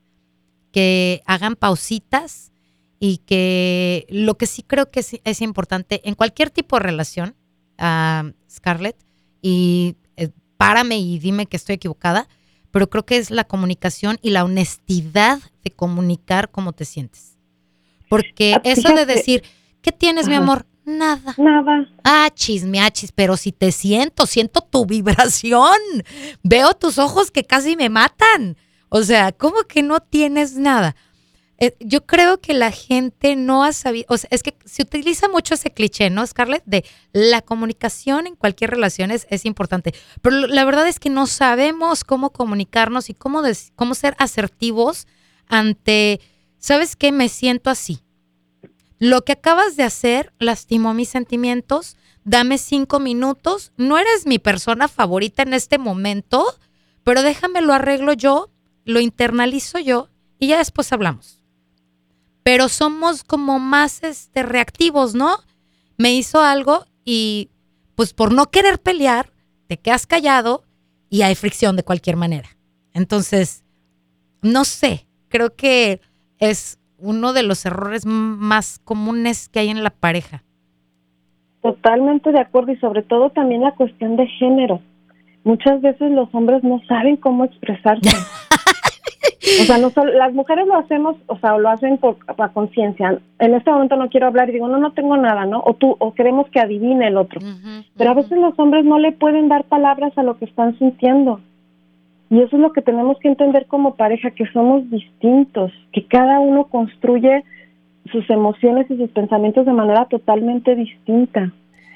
que 0.71 1.21
hagan 1.25 1.55
pausitas 1.55 2.51
y 2.99 3.17
que 3.17 4.05
lo 4.09 4.37
que 4.37 4.45
sí 4.45 4.63
creo 4.63 4.91
que 4.91 5.03
es, 5.23 5.41
importante 5.41 6.07
en 6.07 6.15
cualquier 6.15 6.49
tipo 6.51 6.77
de 6.77 6.83
relación, 6.83 7.35
uh, 7.79 8.31
Scarlett, 8.49 8.95
y 9.41 9.95
eh, 10.17 10.29
párame 10.57 10.99
y 10.99 11.17
dime 11.17 11.47
que 11.47 11.57
estoy 11.57 11.75
equivocada, 11.75 12.27
pero 12.69 12.89
creo 12.89 13.05
que 13.05 13.17
es 13.17 13.31
la 13.31 13.43
comunicación 13.43 14.17
y 14.21 14.29
la 14.29 14.45
honestidad 14.45 15.39
de 15.63 15.71
comunicar 15.71 16.51
cómo 16.51 16.73
te 16.73 16.85
sientes. 16.85 17.37
Porque 18.07 18.55
ah, 18.55 18.61
eso 18.63 18.93
de 18.93 19.05
decir, 19.05 19.43
¿qué 19.81 19.91
tienes, 19.91 20.27
mi 20.27 20.35
amor? 20.35 20.65
Nada. 20.85 21.33
Nada. 21.37 21.87
Ah, 22.03 22.29
chismeachis, 22.33 23.11
pero 23.11 23.37
si 23.37 23.51
te 23.51 23.71
siento, 23.71 24.25
siento 24.25 24.61
tu 24.61 24.85
vibración. 24.85 25.77
Veo 26.43 26.73
tus 26.73 26.97
ojos 26.97 27.31
que 27.31 27.43
casi 27.43 27.75
me 27.75 27.89
matan. 27.89 28.57
O 28.93 29.03
sea, 29.03 29.31
¿cómo 29.31 29.63
que 29.69 29.83
no 29.83 30.01
tienes 30.01 30.57
nada? 30.57 30.97
Eh, 31.57 31.77
yo 31.79 32.05
creo 32.05 32.41
que 32.41 32.53
la 32.53 32.71
gente 32.71 33.37
no 33.37 33.63
ha 33.63 33.71
sabido, 33.71 34.05
o 34.09 34.17
sea, 34.17 34.27
es 34.31 34.43
que 34.43 34.53
se 34.65 34.81
utiliza 34.81 35.29
mucho 35.29 35.53
ese 35.53 35.71
cliché, 35.71 36.09
¿no, 36.09 36.27
Scarlett? 36.27 36.63
De 36.65 36.83
la 37.13 37.41
comunicación 37.41 38.27
en 38.27 38.35
cualquier 38.35 38.69
relación 38.69 39.09
es, 39.09 39.45
importante, 39.45 39.93
pero 40.21 40.35
la 40.45 40.65
verdad 40.65 40.89
es 40.89 40.99
que 40.99 41.09
no 41.09 41.25
sabemos 41.25 42.03
cómo 42.03 42.31
comunicarnos 42.31 43.09
y 43.09 43.13
cómo, 43.13 43.43
cómo 43.75 43.95
ser 43.95 44.13
asertivos 44.19 45.07
ante, 45.47 46.19
¿sabes 46.57 46.97
qué? 46.97 47.13
Me 47.13 47.29
siento 47.29 47.69
así. 47.69 48.03
Lo 48.99 49.21
que 49.21 49.31
acabas 49.31 49.77
de 49.77 49.83
hacer 49.83 50.33
lastimó 50.37 50.93
mis 50.93 51.07
sentimientos, 51.07 51.95
dame 52.25 52.57
cinco 52.57 52.99
minutos, 52.99 53.71
no 53.77 53.97
eres 53.97 54.25
mi 54.25 54.37
persona 54.37 54.89
favorita 54.89 55.43
en 55.43 55.53
este 55.53 55.77
momento, 55.77 56.45
pero 57.05 57.23
déjame 57.23 57.61
lo 57.61 57.71
arreglo 57.71 58.11
yo, 58.11 58.51
lo 58.85 58.99
internalizo 58.99 59.79
yo 59.79 60.09
y 60.39 60.47
ya 60.47 60.57
después 60.57 60.91
hablamos 60.91 61.41
pero 62.43 62.69
somos 62.69 63.23
como 63.23 63.59
más 63.59 64.03
este, 64.03 64.43
reactivos, 64.43 65.15
¿no? 65.15 65.37
Me 65.97 66.13
hizo 66.13 66.41
algo 66.41 66.85
y 67.05 67.49
pues 67.95 68.13
por 68.13 68.33
no 68.33 68.47
querer 68.47 68.79
pelear, 68.79 69.27
te 69.67 69.77
quedas 69.77 70.07
callado 70.07 70.63
y 71.09 71.21
hay 71.21 71.35
fricción 71.35 71.75
de 71.75 71.83
cualquier 71.83 72.15
manera. 72.15 72.49
Entonces, 72.93 73.63
no 74.41 74.63
sé, 74.63 75.05
creo 75.29 75.55
que 75.55 76.01
es 76.39 76.79
uno 76.97 77.33
de 77.33 77.43
los 77.43 77.65
errores 77.65 78.05
más 78.05 78.79
comunes 78.83 79.49
que 79.49 79.59
hay 79.59 79.69
en 79.69 79.83
la 79.83 79.91
pareja. 79.91 80.43
Totalmente 81.61 82.31
de 82.31 82.39
acuerdo 82.39 82.71
y 82.71 82.77
sobre 82.77 83.03
todo 83.03 83.29
también 83.29 83.61
la 83.61 83.75
cuestión 83.75 84.15
de 84.15 84.27
género. 84.27 84.81
Muchas 85.43 85.81
veces 85.81 86.11
los 86.11 86.33
hombres 86.33 86.63
no 86.63 86.81
saben 86.87 87.17
cómo 87.17 87.45
expresarse. 87.45 88.09
O 89.43 89.63
sea, 89.63 89.79
no 89.79 89.89
solo, 89.89 90.13
las 90.13 90.33
mujeres 90.33 90.67
lo 90.67 90.77
hacemos, 90.77 91.15
o 91.27 91.37
sea, 91.37 91.57
lo 91.57 91.69
hacen 91.69 91.97
por, 91.97 92.17
conciencia. 92.53 93.19
En 93.39 93.53
este 93.53 93.71
momento 93.71 93.95
no 93.95 94.09
quiero 94.09 94.27
hablar 94.27 94.49
y 94.49 94.53
digo, 94.53 94.67
no, 94.67 94.77
no 94.77 94.93
tengo 94.93 95.17
nada, 95.17 95.45
¿no? 95.45 95.61
O 95.65 95.73
tú, 95.73 95.95
o 95.99 96.13
queremos 96.13 96.47
que 96.49 96.59
adivine 96.59 97.07
el 97.07 97.17
otro. 97.17 97.41
Pero 97.97 98.11
a 98.11 98.13
veces 98.13 98.37
los 98.37 98.57
hombres 98.59 98.85
no 98.85 98.99
le 98.99 99.11
pueden 99.11 99.49
dar 99.49 99.63
palabras 99.65 100.15
a 100.17 100.23
lo 100.23 100.37
que 100.37 100.45
están 100.45 100.77
sintiendo. 100.77 101.41
Y 102.29 102.39
eso 102.39 102.55
es 102.55 102.61
lo 102.61 102.71
que 102.71 102.81
tenemos 102.81 103.17
que 103.19 103.27
entender 103.27 103.65
como 103.65 103.95
pareja, 103.95 104.31
que 104.31 104.45
somos 104.53 104.89
distintos, 104.89 105.71
que 105.91 106.05
cada 106.05 106.39
uno 106.39 106.65
construye 106.65 107.43
sus 108.11 108.29
emociones 108.29 108.89
y 108.89 108.97
sus 108.97 109.09
pensamientos 109.09 109.65
de 109.65 109.73
manera 109.73 110.05
totalmente 110.05 110.75
distinta. 110.75 111.51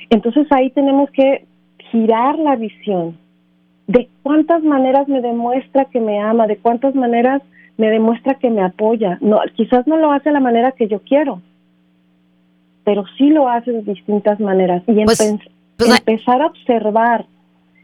Entonces 0.10 0.48
ahí 0.52 0.72
tenemos 0.72 1.10
que 1.12 1.46
girar 1.92 2.38
la 2.38 2.56
visión 2.56 3.18
de 3.88 4.10
cuántas 4.24 4.64
maneras 4.64 5.08
me 5.08 5.22
demuestra 5.22 5.86
que 5.86 6.00
me 6.00 6.20
ama, 6.20 6.48
de 6.48 6.58
cuántas 6.58 6.96
maneras 6.96 7.42
me 7.78 7.90
demuestra 7.90 8.36
que 8.36 8.50
me 8.50 8.64
apoya. 8.64 9.18
No, 9.22 9.40
quizás 9.56 9.86
no 9.88 9.98
lo 9.98 10.12
hace 10.12 10.30
de 10.30 10.34
la 10.34 10.40
manera 10.40 10.72
que 10.72 10.88
yo 10.88 11.02
quiero, 11.02 11.42
pero 12.84 13.04
sí 13.18 13.30
lo 13.30 13.48
hace 13.48 13.72
de 13.72 13.82
distintas 13.82 14.40
maneras. 14.40 14.84
Y 14.88 15.04
pues, 15.06 15.38
pues, 15.78 16.00
empezar 16.00 16.42
a 16.42 16.48
observar 16.48 17.26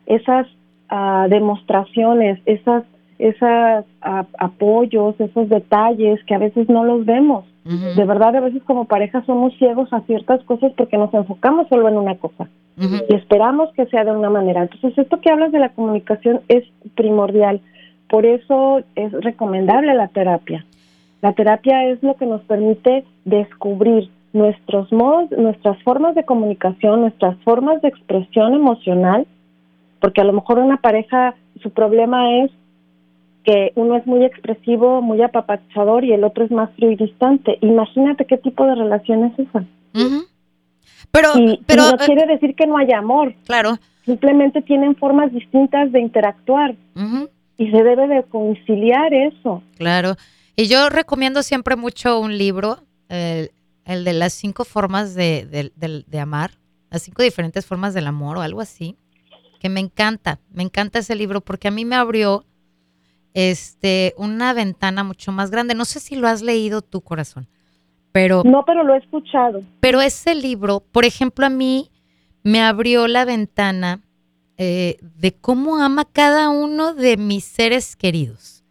esas 0.05 0.47
ah, 0.89 1.27
demostraciones, 1.29 2.39
esas, 2.45 2.83
esas 3.19 3.85
ah, 4.01 4.25
apoyos, 4.39 5.19
esos 5.19 5.49
detalles 5.49 6.23
que 6.25 6.35
a 6.35 6.39
veces 6.39 6.69
no 6.69 6.83
los 6.83 7.05
vemos. 7.05 7.45
De 7.63 8.05
verdad, 8.05 8.35
a 8.35 8.39
veces 8.39 8.63
como 8.63 8.85
pareja 8.85 9.23
somos 9.25 9.55
ciegos 9.57 9.93
a 9.93 10.01
ciertas 10.01 10.43
cosas 10.45 10.71
porque 10.75 10.97
nos 10.97 11.13
enfocamos 11.13 11.67
solo 11.67 11.87
en 11.89 11.97
una 11.97 12.15
cosa 12.15 12.47
y 12.77 13.13
esperamos 13.13 13.71
que 13.73 13.85
sea 13.87 14.03
de 14.03 14.11
una 14.11 14.29
manera. 14.29 14.63
Entonces, 14.63 14.97
esto 14.97 15.19
que 15.21 15.31
hablas 15.31 15.51
de 15.51 15.59
la 15.59 15.69
comunicación 15.69 16.41
es 16.47 16.63
primordial. 16.95 17.61
Por 18.09 18.25
eso 18.25 18.81
es 18.95 19.11
recomendable 19.11 19.93
la 19.93 20.07
terapia. 20.07 20.65
La 21.21 21.33
terapia 21.33 21.85
es 21.85 22.01
lo 22.01 22.15
que 22.15 22.25
nos 22.25 22.41
permite 22.41 23.05
descubrir 23.25 24.09
nuestros 24.33 24.91
modos, 24.91 25.29
nuestras 25.31 25.81
formas 25.83 26.15
de 26.15 26.25
comunicación, 26.25 27.01
nuestras 27.01 27.37
formas 27.43 27.81
de 27.81 27.89
expresión 27.89 28.53
emocional, 28.53 29.27
porque 29.99 30.21
a 30.21 30.23
lo 30.23 30.33
mejor 30.33 30.57
una 30.57 30.77
pareja, 30.77 31.35
su 31.61 31.69
problema 31.69 32.37
es 32.37 32.51
que 33.43 33.71
uno 33.75 33.97
es 33.97 34.05
muy 34.05 34.23
expresivo, 34.23 35.01
muy 35.01 35.21
apapachador 35.21 36.03
y 36.03 36.13
el 36.13 36.23
otro 36.23 36.45
es 36.45 36.51
más 36.51 36.69
frío 36.75 36.91
y 36.91 36.95
distante. 36.95 37.57
Imagínate 37.61 38.25
qué 38.25 38.37
tipo 38.37 38.65
de 38.65 38.75
relación 38.75 39.25
es 39.25 39.39
esa. 39.39 39.65
Pero, 41.11 41.29
pero 41.65 41.83
no 41.83 41.95
eh, 41.95 42.05
quiere 42.05 42.25
decir 42.27 42.55
que 42.55 42.67
no 42.67 42.77
haya 42.77 42.99
amor. 42.99 43.33
Claro. 43.45 43.77
Simplemente 44.05 44.61
tienen 44.61 44.95
formas 44.95 45.31
distintas 45.33 45.91
de 45.91 45.99
interactuar. 45.99 46.75
Y 47.57 47.69
se 47.69 47.83
debe 47.83 48.07
de 48.07 48.23
conciliar 48.23 49.13
eso. 49.13 49.61
Claro. 49.77 50.15
Y 50.55 50.67
yo 50.67 50.89
recomiendo 50.89 51.43
siempre 51.43 51.75
mucho 51.75 52.19
un 52.19 52.37
libro, 52.37 52.79
el, 53.09 53.49
de 53.85 54.13
las 54.13 54.33
cinco 54.33 54.63
formas 54.65 55.15
de, 55.15 55.71
de, 55.75 56.19
amar, 56.19 56.51
las 56.89 57.03
cinco 57.03 57.23
diferentes 57.23 57.65
formas 57.65 57.93
del 57.93 58.07
amor 58.07 58.37
o 58.37 58.41
algo 58.41 58.61
así, 58.61 58.95
que 59.59 59.69
me 59.69 59.79
encanta, 59.79 60.39
me 60.51 60.63
encanta 60.63 60.99
ese 60.99 61.15
libro 61.15 61.41
porque 61.41 61.67
a 61.67 61.71
mí 61.71 61.85
me 61.85 61.95
abrió 61.95 62.45
este, 63.33 64.13
una 64.17 64.53
ventana 64.53 65.03
mucho 65.03 65.31
más 65.31 65.51
grande. 65.51 65.75
No 65.75 65.85
sé 65.85 65.99
si 65.99 66.15
lo 66.15 66.27
has 66.27 66.41
leído 66.41 66.81
tu 66.81 67.01
corazón. 67.01 67.47
Pero, 68.11 68.43
no, 68.43 68.63
pero 68.65 68.83
lo 68.83 68.93
he 68.93 68.97
escuchado. 68.97 69.63
Pero 69.79 70.01
ese 70.01 70.35
libro, 70.35 70.81
por 70.91 71.05
ejemplo, 71.05 71.45
a 71.45 71.49
mí 71.49 71.91
me 72.43 72.61
abrió 72.61 73.07
la 73.07 73.23
ventana 73.23 74.01
eh, 74.57 74.97
de 75.01 75.33
cómo 75.33 75.77
ama 75.77 76.05
cada 76.05 76.49
uno 76.49 76.93
de 76.93 77.17
mis 77.17 77.45
seres 77.45 77.95
queridos. 77.95 78.63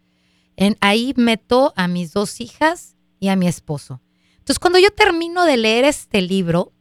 En, 0.57 0.77
ahí 0.79 1.13
meto 1.15 1.73
a 1.75 1.87
mis 1.87 2.13
dos 2.13 2.39
hijas 2.39 2.95
y 3.19 3.29
a 3.29 3.35
mi 3.35 3.47
esposo. 3.47 4.01
Entonces, 4.33 4.59
cuando 4.59 4.79
yo 4.79 4.91
termino 4.91 5.45
de 5.45 5.57
leer 5.57 5.85
este 5.85 6.21
libro, 6.21 6.71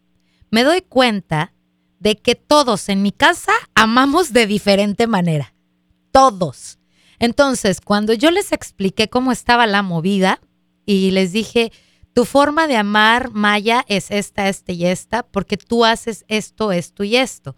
me 0.50 0.64
doy 0.64 0.82
cuenta 0.82 1.54
de 1.98 2.16
que 2.16 2.34
todos 2.34 2.88
en 2.88 3.02
mi 3.02 3.12
casa 3.12 3.52
amamos 3.74 4.32
de 4.32 4.46
diferente 4.46 5.06
manera. 5.06 5.54
Todos. 6.10 6.79
Entonces, 7.20 7.80
cuando 7.80 8.14
yo 8.14 8.30
les 8.30 8.50
expliqué 8.50 9.08
cómo 9.08 9.30
estaba 9.30 9.66
la 9.66 9.82
movida 9.82 10.40
y 10.86 11.10
les 11.12 11.32
dije, 11.32 11.70
tu 12.14 12.24
forma 12.24 12.66
de 12.66 12.76
amar, 12.76 13.30
Maya, 13.30 13.84
es 13.86 14.10
esta, 14.10 14.48
esta 14.48 14.72
y 14.72 14.86
esta, 14.86 15.22
porque 15.22 15.56
tú 15.56 15.84
haces 15.84 16.24
esto, 16.28 16.72
esto 16.72 17.04
y 17.04 17.16
esto. 17.16 17.56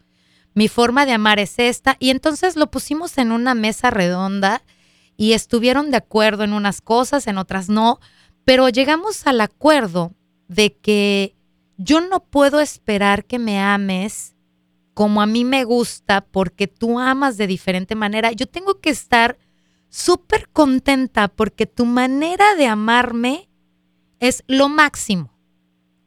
Mi 0.52 0.68
forma 0.68 1.06
de 1.06 1.12
amar 1.12 1.38
es 1.38 1.58
esta. 1.58 1.96
Y 2.00 2.10
entonces 2.10 2.56
lo 2.56 2.70
pusimos 2.70 3.16
en 3.18 3.30
una 3.30 3.54
mesa 3.54 3.90
redonda 3.90 4.64
y 5.16 5.32
estuvieron 5.32 5.92
de 5.92 5.98
acuerdo 5.98 6.42
en 6.42 6.52
unas 6.52 6.80
cosas, 6.80 7.28
en 7.28 7.38
otras 7.38 7.68
no, 7.68 8.00
pero 8.44 8.68
llegamos 8.68 9.26
al 9.28 9.40
acuerdo 9.40 10.12
de 10.48 10.76
que 10.76 11.36
yo 11.78 12.00
no 12.00 12.24
puedo 12.24 12.58
esperar 12.58 13.24
que 13.24 13.38
me 13.38 13.60
ames 13.60 14.34
como 14.92 15.22
a 15.22 15.26
mí 15.26 15.44
me 15.44 15.64
gusta 15.64 16.20
porque 16.20 16.66
tú 16.66 16.98
amas 16.98 17.36
de 17.36 17.46
diferente 17.46 17.94
manera. 17.94 18.32
Yo 18.32 18.46
tengo 18.46 18.80
que 18.80 18.90
estar 18.90 19.38
súper 19.92 20.48
contenta 20.48 21.28
porque 21.28 21.66
tu 21.66 21.84
manera 21.84 22.54
de 22.56 22.66
amarme 22.66 23.50
es 24.20 24.42
lo 24.46 24.70
máximo, 24.70 25.38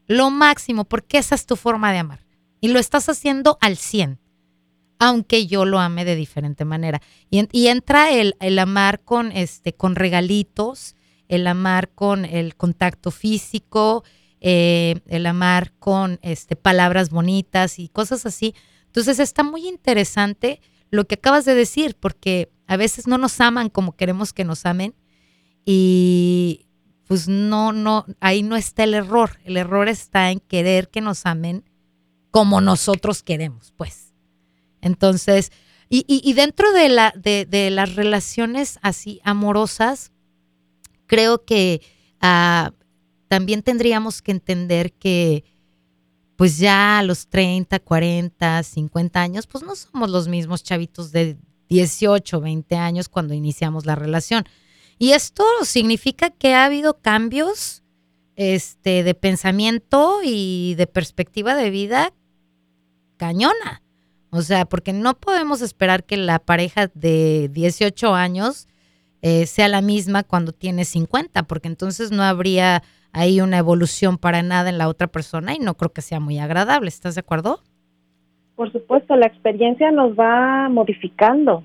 lo 0.07 0.31
máximo, 0.31 0.85
porque 0.85 1.19
esa 1.19 1.35
es 1.35 1.45
tu 1.45 1.55
forma 1.55 1.93
de 1.93 1.99
amar. 1.99 2.25
Y 2.59 2.69
lo 2.69 2.79
estás 2.79 3.09
haciendo 3.09 3.59
al 3.61 3.77
100, 3.77 4.19
aunque 4.97 5.45
yo 5.45 5.65
lo 5.65 5.79
ame 5.79 6.03
de 6.03 6.15
diferente 6.15 6.65
manera. 6.65 6.99
Y, 7.29 7.67
entra 7.67 8.11
el, 8.11 8.35
el, 8.39 8.57
amar 8.57 9.01
con, 9.01 9.31
este, 9.31 9.73
con 9.73 9.95
regalitos, 9.95 10.95
el 11.27 11.45
amar 11.45 11.89
con 11.89 12.25
el 12.25 12.55
contacto 12.55 13.11
físico, 13.11 14.03
eh, 14.41 14.99
el 15.07 15.27
amar 15.27 15.73
con 15.73 16.17
este, 16.23 16.55
palabras 16.55 17.11
bonitas 17.11 17.77
y 17.77 17.89
cosas 17.89 18.25
así. 18.25 18.55
Entonces 18.87 19.19
está 19.19 19.43
muy 19.43 19.67
interesante 19.67 20.59
lo 20.89 21.05
que 21.05 21.15
acabas 21.15 21.45
de 21.45 21.53
decir, 21.53 21.95
porque 21.99 22.49
a 22.67 22.77
veces 22.77 23.07
no 23.07 23.17
nos 23.17 23.39
aman 23.41 23.69
como 23.69 23.95
queremos 23.95 24.33
que 24.33 24.45
nos 24.45 24.65
amen. 24.65 24.95
Y, 25.65 26.67
pues 27.07 27.27
no, 27.27 27.71
no, 27.73 28.05
ahí 28.19 28.43
no 28.43 28.55
está 28.55 28.83
el 28.83 28.93
error. 28.93 29.39
El 29.43 29.57
error 29.57 29.87
está 29.87 30.31
en 30.31 30.39
querer 30.39 30.89
que 30.89 31.01
nos 31.01 31.25
amen 31.25 31.63
como 32.31 32.61
nosotros 32.61 33.23
queremos, 33.23 33.73
pues. 33.77 34.13
Entonces, 34.81 35.51
Y, 35.87 36.03
y, 36.07 36.33
dentro 36.33 36.71
de, 36.73 36.89
la, 36.89 37.13
de, 37.15 37.45
de, 37.45 37.69
las 37.69 37.95
relaciones 37.95 38.79
así 38.81 39.21
amorosas, 39.23 40.11
creo 41.05 41.45
que 41.45 41.81
uh, 42.23 42.71
también 43.27 43.61
tendríamos 43.61 44.23
que 44.23 44.31
entender 44.31 44.93
que 44.93 45.43
pues 46.35 46.57
ya 46.57 46.99
a 46.99 47.03
los 47.03 47.27
30, 47.27 47.79
40, 47.79 48.63
50 48.63 49.21
años, 49.21 49.47
pues 49.47 49.63
no 49.63 49.75
somos 49.75 50.09
los 50.09 50.27
mismos 50.27 50.63
chavitos 50.63 51.11
de 51.11 51.37
18, 51.69 52.41
20 52.41 52.75
años 52.75 53.09
cuando 53.09 53.33
iniciamos 53.33 53.85
la 53.85 53.95
relación. 53.95 54.45
Y 54.97 55.11
esto 55.11 55.43
significa 55.63 56.29
que 56.29 56.53
ha 56.53 56.65
habido 56.65 56.99
cambios 56.99 57.83
este, 58.35 59.03
de 59.03 59.13
pensamiento 59.13 60.19
y 60.23 60.75
de 60.75 60.87
perspectiva 60.87 61.55
de 61.55 61.69
vida 61.69 62.13
cañona. 63.17 63.81
O 64.29 64.41
sea, 64.41 64.65
porque 64.65 64.93
no 64.93 65.17
podemos 65.17 65.61
esperar 65.61 66.03
que 66.03 66.17
la 66.17 66.39
pareja 66.39 66.91
de 66.93 67.49
18 67.53 68.13
años 68.13 68.67
eh, 69.21 69.45
sea 69.47 69.67
la 69.69 69.81
misma 69.81 70.23
cuando 70.23 70.51
tiene 70.51 70.85
50, 70.85 71.43
porque 71.43 71.67
entonces 71.67 72.11
no 72.11 72.21
habría 72.23 72.83
ahí 73.11 73.39
una 73.39 73.57
evolución 73.57 74.17
para 74.17 74.43
nada 74.43 74.69
en 74.69 74.77
la 74.77 74.89
otra 74.89 75.07
persona 75.07 75.55
y 75.55 75.59
no 75.59 75.75
creo 75.77 75.93
que 75.93 76.01
sea 76.01 76.19
muy 76.19 76.37
agradable. 76.37 76.89
¿Estás 76.89 77.15
de 77.15 77.21
acuerdo? 77.21 77.63
Por 78.55 78.71
supuesto, 78.71 79.15
la 79.15 79.25
experiencia 79.25 79.91
nos 79.91 80.17
va 80.17 80.69
modificando, 80.69 81.63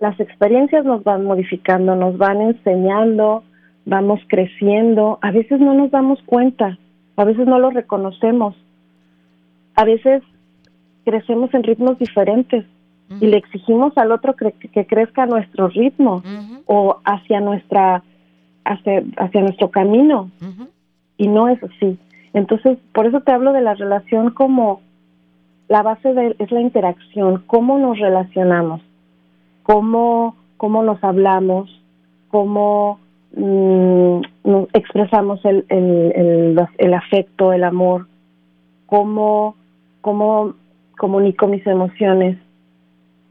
las 0.00 0.18
experiencias 0.18 0.84
nos 0.84 1.04
van 1.04 1.24
modificando, 1.24 1.94
nos 1.94 2.18
van 2.18 2.40
enseñando, 2.40 3.44
vamos 3.84 4.20
creciendo, 4.26 5.18
a 5.22 5.30
veces 5.30 5.60
no 5.60 5.74
nos 5.74 5.92
damos 5.92 6.20
cuenta, 6.26 6.78
a 7.16 7.24
veces 7.24 7.46
no 7.46 7.60
lo 7.60 7.70
reconocemos, 7.70 8.56
a 9.76 9.84
veces 9.84 10.22
crecemos 11.04 11.54
en 11.54 11.62
ritmos 11.62 11.98
diferentes 11.98 12.64
y 13.20 13.26
le 13.26 13.36
exigimos 13.36 13.96
al 13.96 14.10
otro 14.10 14.34
que, 14.34 14.52
crezca 14.86 15.24
a 15.24 15.26
nuestro 15.26 15.68
ritmo 15.68 16.22
o 16.66 16.98
hacia 17.04 17.40
nuestra 17.40 18.02
hacia, 18.64 19.02
hacia 19.16 19.40
nuestro 19.40 19.70
camino. 19.70 20.30
Y 21.18 21.28
no 21.28 21.48
es 21.48 21.62
así. 21.62 21.98
Entonces, 22.32 22.78
por 22.92 23.06
eso 23.06 23.20
te 23.20 23.32
hablo 23.32 23.52
de 23.52 23.60
la 23.60 23.74
relación 23.74 24.30
como 24.30 24.80
la 25.68 25.82
base 25.82 26.12
de, 26.12 26.36
es 26.38 26.50
la 26.50 26.60
interacción, 26.60 27.42
cómo 27.46 27.78
nos 27.78 27.98
relacionamos, 27.98 28.80
cómo, 29.62 30.36
cómo 30.56 30.82
nos 30.82 31.02
hablamos, 31.02 31.70
cómo 32.28 32.98
mm, 33.36 34.20
expresamos 34.72 35.44
el, 35.44 35.64
el, 35.68 36.58
el, 36.78 36.94
afecto, 36.94 37.52
el 37.52 37.64
amor, 37.64 38.06
cómo, 38.86 39.56
cómo 40.00 40.54
comunico 40.98 41.46
mis 41.46 41.66
emociones. 41.66 42.38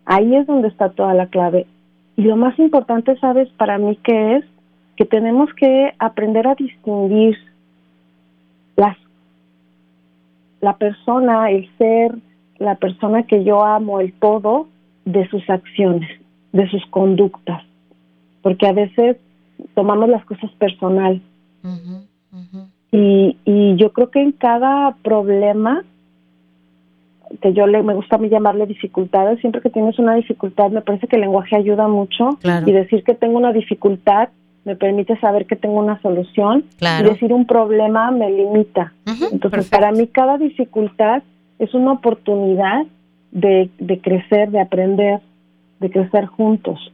Ahí 0.06 0.36
es 0.36 0.48
donde 0.48 0.68
está 0.68 0.90
toda 0.90 1.14
la 1.14 1.28
clave. 1.28 1.68
Y 2.16 2.24
lo 2.24 2.36
más 2.36 2.58
importante, 2.60 3.18
¿sabes? 3.20 3.50
Para 3.58 3.78
mí 3.78 3.96
que 3.98 4.38
es 4.38 4.46
que 4.98 5.06
tenemos 5.06 5.54
que 5.54 5.94
aprender 6.00 6.48
a 6.48 6.56
distinguir 6.56 7.38
las, 8.76 8.98
la 10.62 10.78
persona, 10.78 11.50
el 11.50 11.70
ser, 11.78 12.16
la 12.58 12.76
persona 12.76 13.24
que 13.24 13.44
yo 13.44 13.64
amo, 13.64 14.00
el 14.00 14.14
todo, 14.14 14.68
de 15.06 15.28
sus 15.30 15.50
acciones, 15.50 16.10
de 16.54 16.70
sus 16.70 16.86
conductas. 16.88 17.64
Porque 18.42 18.68
a 18.68 18.74
veces 18.74 19.18
tomamos 19.74 20.10
las 20.10 20.24
cosas 20.26 20.52
personal. 20.52 21.22
Y, 22.92 23.38
y 23.46 23.76
yo 23.78 23.92
creo 23.94 24.12
que 24.12 24.22
en 24.22 24.32
cada 24.32 24.96
problema, 25.04 25.84
que 27.42 27.54
yo 27.54 27.66
le, 27.66 27.82
me 27.84 27.94
gusta 27.94 28.18
a 28.18 28.20
mí 28.20 28.30
llamarle 28.30 28.66
dificultades, 28.68 29.40
siempre 29.40 29.62
que 29.62 29.70
tienes 29.70 29.98
una 29.98 30.16
dificultad, 30.16 30.70
me 30.70 30.82
parece 30.82 31.08
que 31.08 31.16
el 31.16 31.24
lenguaje 31.24 31.56
ayuda 31.56 31.88
mucho. 31.88 32.38
Y 32.66 32.72
decir 32.72 33.04
que 33.04 33.16
tengo 33.16 33.38
una 33.38 33.54
dificultad 33.54 34.30
me 34.64 34.76
permite 34.76 35.20
saber 35.20 35.48
que 35.48 35.56
tengo 35.56 35.80
una 35.80 36.00
solución 36.02 36.66
y 36.80 37.04
decir 37.04 37.34
un 37.34 37.46
problema 37.46 38.12
me 38.12 38.30
limita. 38.30 38.94
Entonces, 39.32 39.70
para 39.70 39.92
mí 39.92 40.08
cada 40.08 40.38
dificultad 40.38 41.24
es 41.60 41.74
una 41.74 41.94
oportunidad 41.94 42.86
de, 43.32 43.70
de, 43.80 44.00
crecer, 44.02 44.52
de 44.52 44.60
aprender, 44.62 45.20
de 45.80 45.90
crecer 45.90 46.26
juntos. 46.26 46.92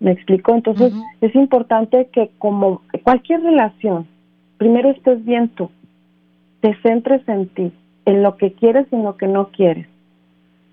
¿Me 0.00 0.12
explico? 0.12 0.54
Entonces, 0.54 0.92
es 1.20 1.34
importante 1.34 2.08
que 2.12 2.30
como 2.38 2.82
cualquier 3.02 3.42
relación, 3.42 4.06
primero 4.56 4.90
estés 4.90 5.24
bien 5.24 5.48
tú, 5.48 5.70
te 6.60 6.76
centres 6.82 7.26
en 7.28 7.48
ti, 7.48 7.72
en 8.04 8.22
lo 8.22 8.36
que 8.36 8.52
quieres 8.52 8.86
y 8.92 8.94
en 8.94 9.04
lo 9.04 9.16
que 9.16 9.26
no 9.26 9.48
quieres. 9.48 9.88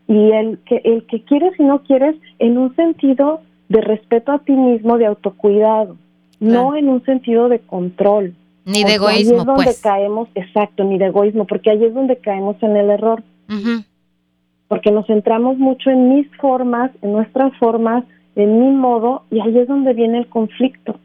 Y 0.08 0.32
el 0.32 0.60
que, 0.60 0.82
el 0.84 1.06
que 1.08 1.24
quieres 1.24 1.60
y 1.60 1.64
no 1.64 1.82
quieres 1.82 2.16
en 2.38 2.60
un 2.60 2.76
sentido 2.76 3.42
de 3.70 3.82
respeto 3.82 4.32
a 4.32 4.40
ti 4.40 4.54
mismo, 4.54 4.98
de 4.98 5.06
autocuidado, 5.06 5.98
no 6.40 6.76
en 6.76 6.90
un 6.90 7.04
sentido 7.04 7.50
de 7.50 7.60
control. 7.60 8.36
Ni 8.66 8.84
de 8.84 8.96
egoísmo, 8.96 9.10
ahí 9.10 9.40
es 9.40 9.46
donde 9.46 9.64
pues. 9.64 9.82
caemos, 9.82 10.30
exacto, 10.36 10.84
ni 10.84 10.98
de 10.98 11.06
egoísmo, 11.06 11.46
porque 11.46 11.70
ahí 11.70 11.84
es 11.84 11.94
donde 11.94 12.18
caemos 12.18 12.56
en 12.62 12.76
el 12.76 12.90
error. 12.90 13.24
Porque 14.68 14.92
nos 14.92 15.06
centramos 15.06 15.58
mucho 15.58 15.90
en 15.92 16.16
mis 16.16 16.28
formas, 16.38 16.92
en 17.02 17.12
nuestras 17.12 17.56
formas, 17.58 18.04
en 18.36 18.60
mi 18.60 18.72
modo, 18.72 19.24
y 19.30 19.40
ahí 19.40 19.58
es 19.58 19.68
donde 19.68 19.94
viene 19.94 20.18
el 20.20 20.28
conflicto. 20.28 21.00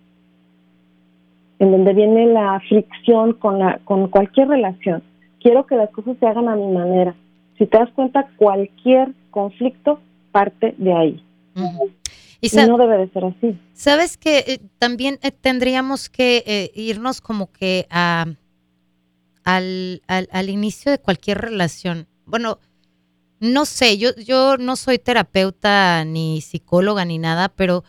En 1.59 1.71
donde 1.71 1.93
viene 1.93 2.27
la 2.27 2.61
fricción 2.69 3.35
con, 3.35 3.59
la, 3.59 3.79
con 3.85 4.09
cualquier 4.09 4.49
relación. 4.49 5.03
Quiero 5.41 5.67
que 5.67 5.77
las 5.77 5.91
cosas 5.91 6.17
se 6.19 6.27
hagan 6.27 6.49
a 6.49 6.57
mi 6.57 6.67
manera. 6.69 7.15
Si 7.59 7.67
te 7.67 7.79
das 7.79 7.91
cuenta, 7.91 8.29
cualquier 8.37 9.13
conflicto 9.31 10.01
parte 10.33 10.75
de 10.79 10.93
ahí. 10.95 11.23
Y, 12.41 12.49
no 12.57 12.79
debe 12.79 12.99
de 12.99 13.13
ser 13.13 13.25
así. 13.25 13.59
Sabes 13.75 14.17
que 14.17 14.39
eh, 14.39 14.61
también 14.79 15.19
eh, 15.23 15.31
tendríamos 15.31 16.09
que 16.09 16.43
eh, 16.47 16.71
irnos 16.75 17.21
como 17.21 17.53
que 17.53 17.87
a, 17.91 18.27
al, 19.45 20.03
al, 20.07 20.49
inicio 20.49 20.91
de 20.91 20.99
cualquier 20.99 21.39
relación. 21.39 22.07
Bueno, 22.25 22.59
no 23.41 23.67
sé, 23.67 23.99
yo, 23.99 24.15
yo 24.17 24.57
no 24.57 24.77
soy 24.77 24.99
terapeuta 24.99 26.05
ni 26.05 26.41
psicóloga 26.41 27.05
ni 27.05 27.19
nada, 27.19 27.51
pero 27.51 27.85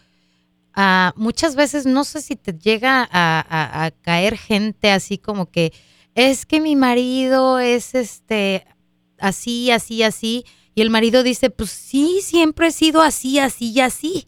uh, 0.76 1.12
muchas 1.16 1.56
veces 1.56 1.86
no 1.86 2.04
sé 2.04 2.22
si 2.22 2.36
te 2.36 2.54
llega 2.54 3.08
a, 3.10 3.86
a, 3.86 3.92
caer 3.92 4.38
gente 4.38 4.92
así 4.92 5.18
como 5.18 5.46
que 5.48 5.72
es 6.16 6.46
que 6.46 6.60
mi 6.60 6.76
marido 6.76 7.60
es 7.60 7.96
este 7.96 8.66
así, 9.18 9.72
así, 9.72 10.04
así. 10.04 10.46
Y 10.74 10.82
el 10.82 10.90
marido 10.90 11.24
dice, 11.24 11.50
pues 11.50 11.70
sí, 11.70 12.20
siempre 12.22 12.68
he 12.68 12.72
sido 12.72 13.02
así, 13.02 13.40
así 13.40 13.72
y 13.72 13.80
así. 13.82 14.28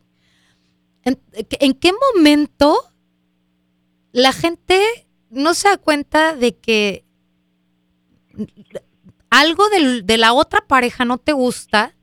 ¿En, 1.05 1.73
qué 1.73 1.91
momento 2.15 2.77
la 4.11 4.31
gente 4.31 5.07
no 5.29 5.53
se 5.53 5.67
da 5.67 5.77
cuenta 5.77 6.35
de 6.35 6.55
que 6.55 7.05
algo 9.29 9.67
de 9.69 10.17
la 10.17 10.33
otra 10.33 10.65
pareja 10.65 11.05
no 11.05 11.17
te 11.17 11.33
gusta, 11.33 11.95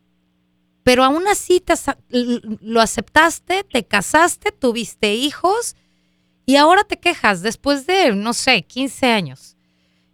pero 0.83 1.05
aún 1.05 1.27
así 1.29 1.63
lo 2.09 2.81
aceptaste, 2.81 3.65
te 3.65 3.85
casaste, 3.87 4.53
tuviste 4.53 5.15
hijos 5.15 5.77
y 6.47 6.57
ahora 6.57 6.85
te 6.85 6.99
quejas 6.99 7.43
después 7.43 7.87
de, 7.87 8.15
no 8.15 8.33
sé, 8.33 8.63
15 8.63 9.07
años? 9.07 9.57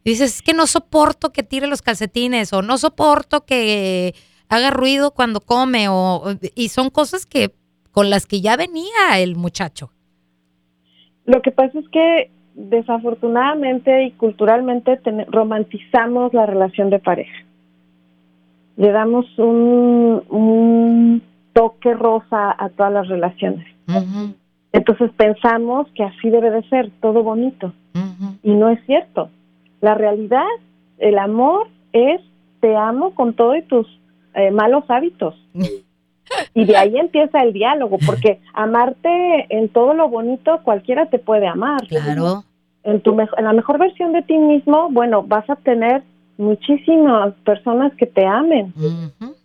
Y 0.05 0.11
dices, 0.11 0.37
es 0.37 0.43
que 0.43 0.55
no 0.55 0.67
soporto 0.67 1.33
que 1.33 1.43
tire 1.43 1.67
los 1.67 1.83
calcetines 1.83 2.53
o 2.53 2.63
no 2.63 2.79
soporto 2.79 3.45
que 3.45 4.15
haga 4.49 4.71
ruido 4.71 5.13
cuando 5.13 5.41
come 5.41 5.89
o, 5.89 6.37
y 6.55 6.69
son 6.69 6.91
cosas 6.91 7.27
que 7.27 7.55
con 7.97 8.11
las 8.11 8.27
que 8.27 8.43
ya 8.43 8.59
venía 8.59 9.19
el 9.21 9.37
muchacho. 9.37 9.89
Lo 11.25 11.41
que 11.41 11.51
pasa 11.51 11.79
es 11.79 11.89
que 11.89 12.31
desafortunadamente 12.55 14.05
y 14.05 14.11
culturalmente 14.11 15.01
romantizamos 15.29 16.35
la 16.35 16.45
relación 16.45 16.91
de 16.91 16.99
pareja. 16.99 17.39
Le 18.77 18.93
damos 18.93 19.25
un, 19.39 21.23
toque 21.55 21.95
rosa 21.95 22.55
a 22.59 22.69
todas 22.69 22.93
las 22.93 23.09
relaciones. 23.09 23.67
Entonces 24.73 25.11
pensamos 25.17 25.87
que 25.95 26.03
así 26.03 26.29
debe 26.29 26.51
de 26.51 26.69
ser, 26.69 26.91
todo 27.01 27.23
bonito. 27.23 27.73
Y 28.43 28.53
no 28.53 28.69
es 28.69 28.79
cierto. 28.85 29.31
La 29.81 29.95
realidad, 29.95 30.45
el 30.99 31.17
amor 31.17 31.69
es 31.95 32.21
te 32.61 32.77
amo 32.77 33.15
con 33.15 33.33
todos 33.33 33.57
tus 33.69 33.87
eh, 34.35 34.51
malos 34.51 34.85
hábitos. 34.89 35.35
Y 36.55 36.65
de 36.65 36.77
ahí 36.77 36.97
empieza 36.97 37.43
el 37.43 37.53
diálogo, 37.53 37.99
porque 38.05 38.41
amarte 38.53 39.47
en 39.51 39.69
todo 39.69 39.95
lo 39.95 40.09
bonito, 40.09 40.61
cualquiera 40.63 41.07
te 41.07 41.19
puede 41.19 41.47
amar. 41.47 41.87
Claro. 41.87 42.45
En, 42.83 43.01
tu 43.01 43.19
en 43.21 43.45
la 43.45 43.53
mejor 43.53 43.79
versión 43.79 44.13
de 44.13 44.23
ti 44.23 44.37
mismo, 44.37 44.89
bueno, 44.91 45.23
vas 45.23 45.49
a 45.51 45.57
tener 45.57 46.03
muchísimas 46.39 47.35
personas 47.45 47.93
que 47.97 48.07
te 48.07 48.25
amen. 48.25 48.73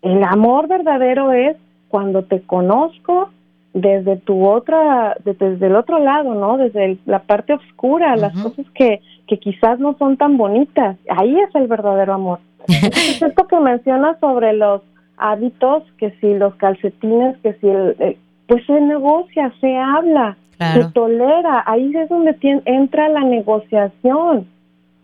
El 0.01 0.23
amor 0.23 0.67
verdadero 0.67 1.31
es 1.31 1.57
cuando 1.89 2.23
te 2.23 2.41
conozco 2.41 3.29
desde 3.73 4.17
tu 4.17 4.45
otra, 4.47 5.15
desde 5.23 5.65
el 5.65 5.75
otro 5.75 5.99
lado, 5.99 6.33
¿no? 6.33 6.57
Desde 6.57 6.97
la 7.05 7.19
parte 7.19 7.53
oscura, 7.53 8.15
las 8.15 8.33
cosas 8.33 8.65
que, 8.73 9.01
que 9.27 9.39
quizás 9.39 9.79
no 9.79 9.95
son 9.97 10.17
tan 10.17 10.37
bonitas. 10.37 10.97
Ahí 11.09 11.37
es 11.39 11.55
el 11.55 11.67
verdadero 11.67 12.13
amor. 12.13 12.39
esto 12.67 13.47
que 13.47 13.59
mencionas 13.59 14.19
sobre 14.19 14.53
los 14.53 14.81
hábitos, 15.21 15.83
que 15.97 16.11
si 16.19 16.33
los 16.33 16.55
calcetines, 16.55 17.37
que 17.37 17.53
si 17.53 17.67
el, 17.67 18.17
pues 18.47 18.65
se 18.65 18.81
negocia, 18.81 19.53
se 19.61 19.77
habla, 19.77 20.35
se 20.73 20.83
tolera, 20.91 21.63
ahí 21.65 21.95
es 21.95 22.09
donde 22.09 22.35
entra 22.65 23.07
la 23.09 23.21
negociación. 23.21 24.47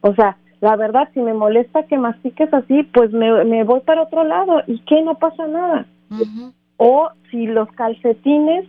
O 0.01 0.13
sea, 0.13 0.37
la 0.59 0.75
verdad, 0.75 1.07
si 1.13 1.21
me 1.21 1.33
molesta 1.33 1.83
que 1.83 1.97
mastiques 1.97 2.53
así, 2.53 2.83
pues 2.83 3.11
me, 3.11 3.63
voy 3.63 3.79
para 3.81 4.03
otro 4.03 4.23
lado 4.23 4.61
y 4.67 4.79
que 4.79 5.01
no 5.01 5.15
pasa 5.15 5.47
nada. 5.47 5.85
O 6.77 7.09
si 7.31 7.47
los 7.47 7.71
calcetines, 7.71 8.65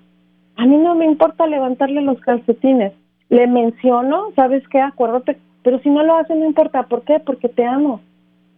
a 0.56 0.66
mí 0.66 0.76
no 0.76 0.94
me 0.94 1.06
importa 1.06 1.46
levantarle 1.46 2.02
los 2.02 2.20
calcetines. 2.20 2.92
Le 3.30 3.46
menciono, 3.46 4.32
¿sabes 4.37 4.66
qué? 4.68 4.80
Acuérdate, 4.80 5.38
pero 5.62 5.80
si 5.80 5.90
no 5.90 6.02
lo 6.02 6.16
hace, 6.16 6.34
no 6.34 6.46
importa. 6.46 6.84
¿Por 6.84 7.02
qué? 7.02 7.20
Porque 7.20 7.48
te 7.48 7.64
amo. 7.64 8.00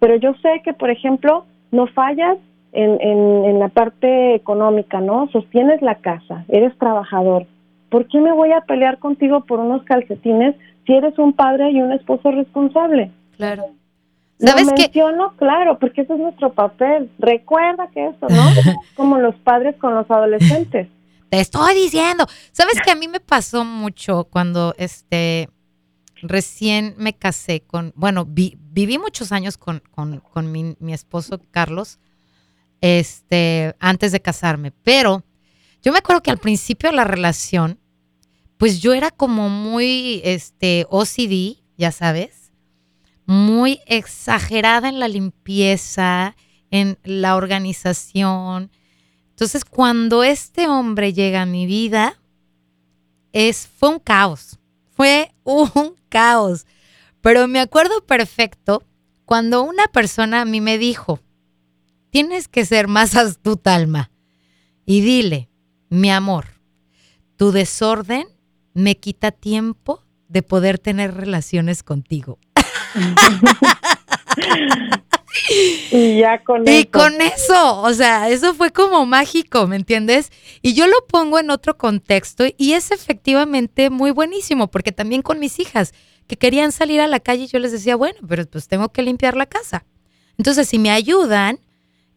Pero 0.01 0.17
yo 0.17 0.35
sé 0.43 0.63
que, 0.65 0.73
por 0.73 0.91
ejemplo, 0.91 1.45
no 1.73 1.87
fallas 1.89 2.39
en, 2.73 3.01
en, 3.01 3.45
en 3.45 3.59
la 3.59 3.69
parte 3.69 4.35
económica, 4.35 5.01
¿no? 5.01 5.29
Sostienes 5.33 5.83
la 5.83 5.97
casa, 5.97 6.45
eres 6.49 6.77
trabajador. 6.79 7.47
¿Por 7.91 8.07
qué 8.07 8.21
me 8.21 8.33
voy 8.33 8.53
a 8.53 8.61
pelear 8.63 8.99
contigo 8.99 9.45
por 9.45 9.59
unos 9.59 9.83
calcetines 9.85 10.55
si 10.87 10.95
eres 10.95 11.19
un 11.19 11.33
padre 11.33 11.71
y 11.71 11.83
un 11.83 11.93
esposo 11.93 12.31
responsable? 12.31 13.11
Claro. 13.37 13.65
¿Sabes 14.39 14.67
Lo 14.67 14.73
menciono, 14.73 15.35
claro, 15.37 15.79
porque 15.79 16.03
ese 16.03 16.15
es 16.15 16.19
nuestro 16.19 16.53
papel. 16.53 17.11
Recuerda 17.19 17.89
que 17.93 18.07
eso, 18.07 18.27
¿no? 18.29 18.43
Como 18.97 19.19
los 19.19 19.35
padres 19.37 19.77
con 19.77 19.95
los 19.95 20.11
adolescentes. 20.11 20.89
Te 21.29 21.41
estoy 21.41 21.75
diciendo. 21.75 22.25
¿Sabes 22.53 22.81
que 22.83 22.91
a 22.91 22.95
mí 22.95 23.07
me 23.07 23.21
pasó 23.21 23.65
mucho 23.65 24.25
cuando 24.25 24.75
este 24.79 25.49
recién 26.23 26.95
me 26.99 27.15
casé 27.15 27.63
con, 27.63 27.93
bueno, 27.97 28.27
viví 28.27 28.99
muchos 28.99 29.33
años 29.33 29.57
con, 29.57 29.83
con, 29.91 30.53
mi, 30.53 30.77
mi, 30.79 30.93
esposo 30.93 31.41
Carlos, 31.51 31.99
este, 32.81 33.75
antes 33.79 34.13
de 34.13 34.21
casarme, 34.21 34.71
pero 34.71 35.25
yo 35.83 35.93
me 35.93 35.99
acuerdo 35.99 36.23
que 36.23 36.31
al 36.31 36.39
principio 36.39 36.91
de 36.91 36.97
la 36.97 37.05
relación, 37.05 37.79
pues 38.59 38.81
yo 38.81 38.93
era 38.93 39.11
como 39.11 39.49
muy, 39.49 40.21
este, 40.25 40.87
OCD, 40.91 41.63
ya 41.77 41.93
sabes, 41.93 42.53
muy 43.27 43.81
exagerada 43.87 44.89
en 44.89 44.99
la 44.99 45.09
limpieza, 45.09 46.37
en 46.71 46.99
la 47.05 47.37
organización. 47.37 48.71
Entonces, 49.31 49.65
cuando 49.65 50.25
este 50.25 50.69
hombre 50.69 51.13
llega 51.13 51.43
a 51.43 51.47
mi 51.47 51.65
vida, 51.65 52.21
es, 53.33 53.69
fue 53.69 53.91
un 53.91 53.99
caos, 53.99 54.59
fue 54.91 55.33
un 55.45 55.95
caos. 56.09 56.67
Pero 57.21 57.49
me 57.49 57.61
acuerdo 57.61 58.05
perfecto 58.05 58.83
cuando 59.25 59.63
una 59.63 59.87
persona 59.87 60.43
a 60.43 60.45
mí 60.45 60.61
me 60.61 60.77
dijo, 60.77 61.21
tienes 62.11 62.49
que 62.49 62.65
ser 62.65 62.89
más 62.89 63.17
astuta, 63.17 63.75
Alma, 63.75 64.11
y 64.85 65.01
dile, 65.01 65.49
mi 65.89 66.11
amor, 66.11 66.47
tu 67.37 67.53
desorden 67.53 68.27
me 68.75 68.97
quita 68.97 69.31
tiempo 69.31 70.05
de 70.29 70.43
poder 70.43 70.79
tener 70.79 71.15
relaciones 71.15 71.83
contigo. 71.83 72.39
y 75.91 76.19
ya 76.19 76.43
con 76.43 76.69
y 76.69 76.85
con 76.87 77.21
eso, 77.21 77.83
o 77.83 77.93
sea, 77.93 78.29
eso 78.29 78.55
fue 78.55 78.71
como 78.71 79.05
mágico, 79.07 79.67
¿me 79.67 79.77
entiendes? 79.77 80.31
Y 80.63 80.75
yo 80.75 80.87
lo 80.87 81.07
pongo 81.09 81.39
en 81.39 81.51
otro 81.51 81.79
contexto 81.79 82.45
y 82.57 82.73
es 82.73 82.91
efectivamente 82.91 83.91
muy 83.91 84.11
buenísimo, 84.11 84.71
porque 84.71 84.93
también 84.93 85.23
con 85.23 85.39
mis 85.39 85.59
hijas 85.59 85.93
que 86.27 86.37
querían 86.37 86.73
salir 86.73 87.01
a 87.01 87.09
la 87.09 87.21
calle, 87.21 87.49
yo 87.49 87.59
les 87.59 87.73
decía, 87.73 87.97
bueno, 87.97 88.19
pero 88.29 88.47
pues 88.47 88.69
tengo 88.69 88.91
que 88.91 89.03
limpiar 89.03 89.37
la 89.37 89.47
casa. 89.47 89.85
Entonces, 90.39 90.69
si 90.69 90.79
me 90.79 90.91
ayudan, 90.91 91.59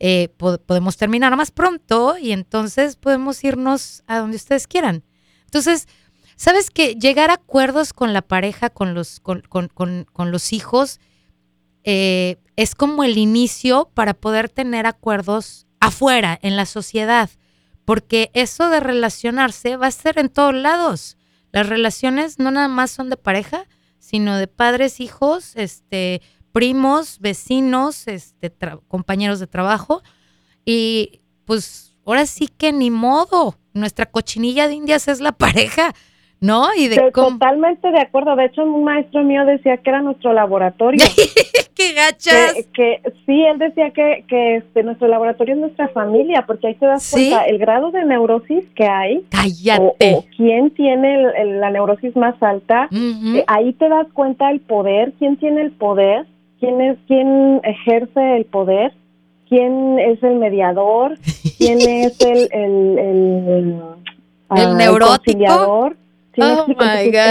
eh, 0.06 0.28
podemos 0.38 0.98
terminar 0.98 1.34
más 1.38 1.52
pronto 1.52 2.18
y 2.18 2.34
entonces 2.34 2.98
podemos 2.98 3.42
irnos 3.42 4.04
a 4.06 4.18
donde 4.18 4.36
ustedes 4.36 4.68
quieran. 4.68 5.02
Entonces, 5.46 5.88
¿sabes 6.36 6.70
que 6.72 6.96
Llegar 6.96 7.30
a 7.30 7.36
acuerdos 7.36 7.94
con 7.94 8.12
la 8.12 8.22
pareja, 8.22 8.70
con 8.70 8.96
los, 8.96 9.22
con, 9.22 9.44
con, 9.48 9.70
con, 9.70 10.32
los 10.32 10.52
hijos, 10.52 11.00
eh, 11.86 12.36
es 12.58 12.76
como 12.76 13.06
el 13.06 13.18
inicio 13.18 13.92
para 13.94 14.14
poder 14.14 14.50
tener 14.50 14.88
acuerdos 14.88 15.68
afuera, 15.80 16.38
en 16.42 16.58
la 16.58 16.66
sociedad, 16.66 17.30
porque 17.86 18.30
eso 18.34 18.70
de 18.70 18.82
relacionarse 18.82 19.78
va 19.78 19.88
a 19.88 19.92
ser 19.92 20.20
en 20.20 20.28
todos 20.28 20.54
lados. 20.54 21.16
Las 21.54 21.70
relaciones 21.70 22.40
no 22.40 22.52
nada 22.52 22.68
más 22.68 22.92
son 22.92 23.10
de 23.10 23.16
pareja, 23.16 23.68
sino 24.00 24.36
de 24.36 24.48
padres, 24.48 25.00
hijos, 25.00 25.54
este, 25.56 26.22
primos, 26.54 27.20
vecinos, 27.20 28.08
este, 28.08 28.50
compañeros 28.88 29.42
de 29.42 29.48
trabajo. 29.48 30.02
Y 30.64 31.20
pues 31.46 31.98
ahora 32.06 32.26
sí 32.26 32.48
que 32.48 32.72
ni 32.72 32.90
modo, 32.90 33.56
nuestra 33.74 34.06
cochinilla 34.06 34.70
de 34.70 34.76
indias 34.76 35.10
es 35.10 35.20
la 35.20 35.32
pareja, 35.34 35.94
¿no? 36.40 36.68
Y 36.78 36.88
de 36.88 37.12
Totalmente 37.12 37.92
de 37.92 38.00
acuerdo. 38.00 38.36
De 38.36 38.46
hecho, 38.46 38.64
un 38.64 38.86
maestro 38.86 39.24
mío 39.24 39.46
decía 39.46 39.78
que 39.78 39.90
era 39.90 40.02
nuestro 40.02 40.32
laboratorio. 40.32 41.04
¡Qué 41.76 41.94
gachas! 41.94 42.54
Que, 42.74 43.02
sí, 43.26 43.44
él 43.44 43.58
decía 43.58 43.90
que, 43.92 44.24
que 44.28 44.58
este, 44.58 44.84
nuestro 44.84 45.08
laboratorio 45.08 45.56
es 45.56 45.60
nuestra 45.60 45.88
familia, 45.88 46.44
porque 46.46 46.68
ahí 46.68 46.76
te 46.76 46.86
das 46.86 47.10
cuenta 47.12 47.46
el 47.46 47.58
grado 47.58 47.90
de 47.90 48.06
neurosis 48.06 48.64
que 48.76 48.86
hay. 48.86 49.26
¡Cállate! 49.30 50.14
O, 50.14 50.26
quién 50.38 50.70
tiene 50.72 51.18
la 51.60 51.72
neurosis 51.72 52.16
más 52.16 52.36
alta. 52.44 52.90
Eh, 52.92 53.44
ahí 53.48 53.74
te 53.74 53.90
das 53.90 54.08
cuenta 54.14 54.52
el 54.52 54.60
poder, 54.60 55.14
quién 55.18 55.38
tiene 55.38 55.62
el 55.62 55.72
poder 55.72 56.28
quién 56.64 56.80
es 56.80 56.98
quién 57.08 57.60
ejerce 57.64 58.38
el 58.38 58.46
poder, 58.46 58.94
quién 59.50 60.00
es 60.00 60.24
el 60.24 60.36
mediador, 60.36 61.18
quién 61.58 61.80
es 61.82 62.20
el 62.22 62.48
el, 62.52 62.98
el, 63.00 63.82
ah, 64.48 64.74
neurótico. 64.78 65.92
oh 66.38 66.66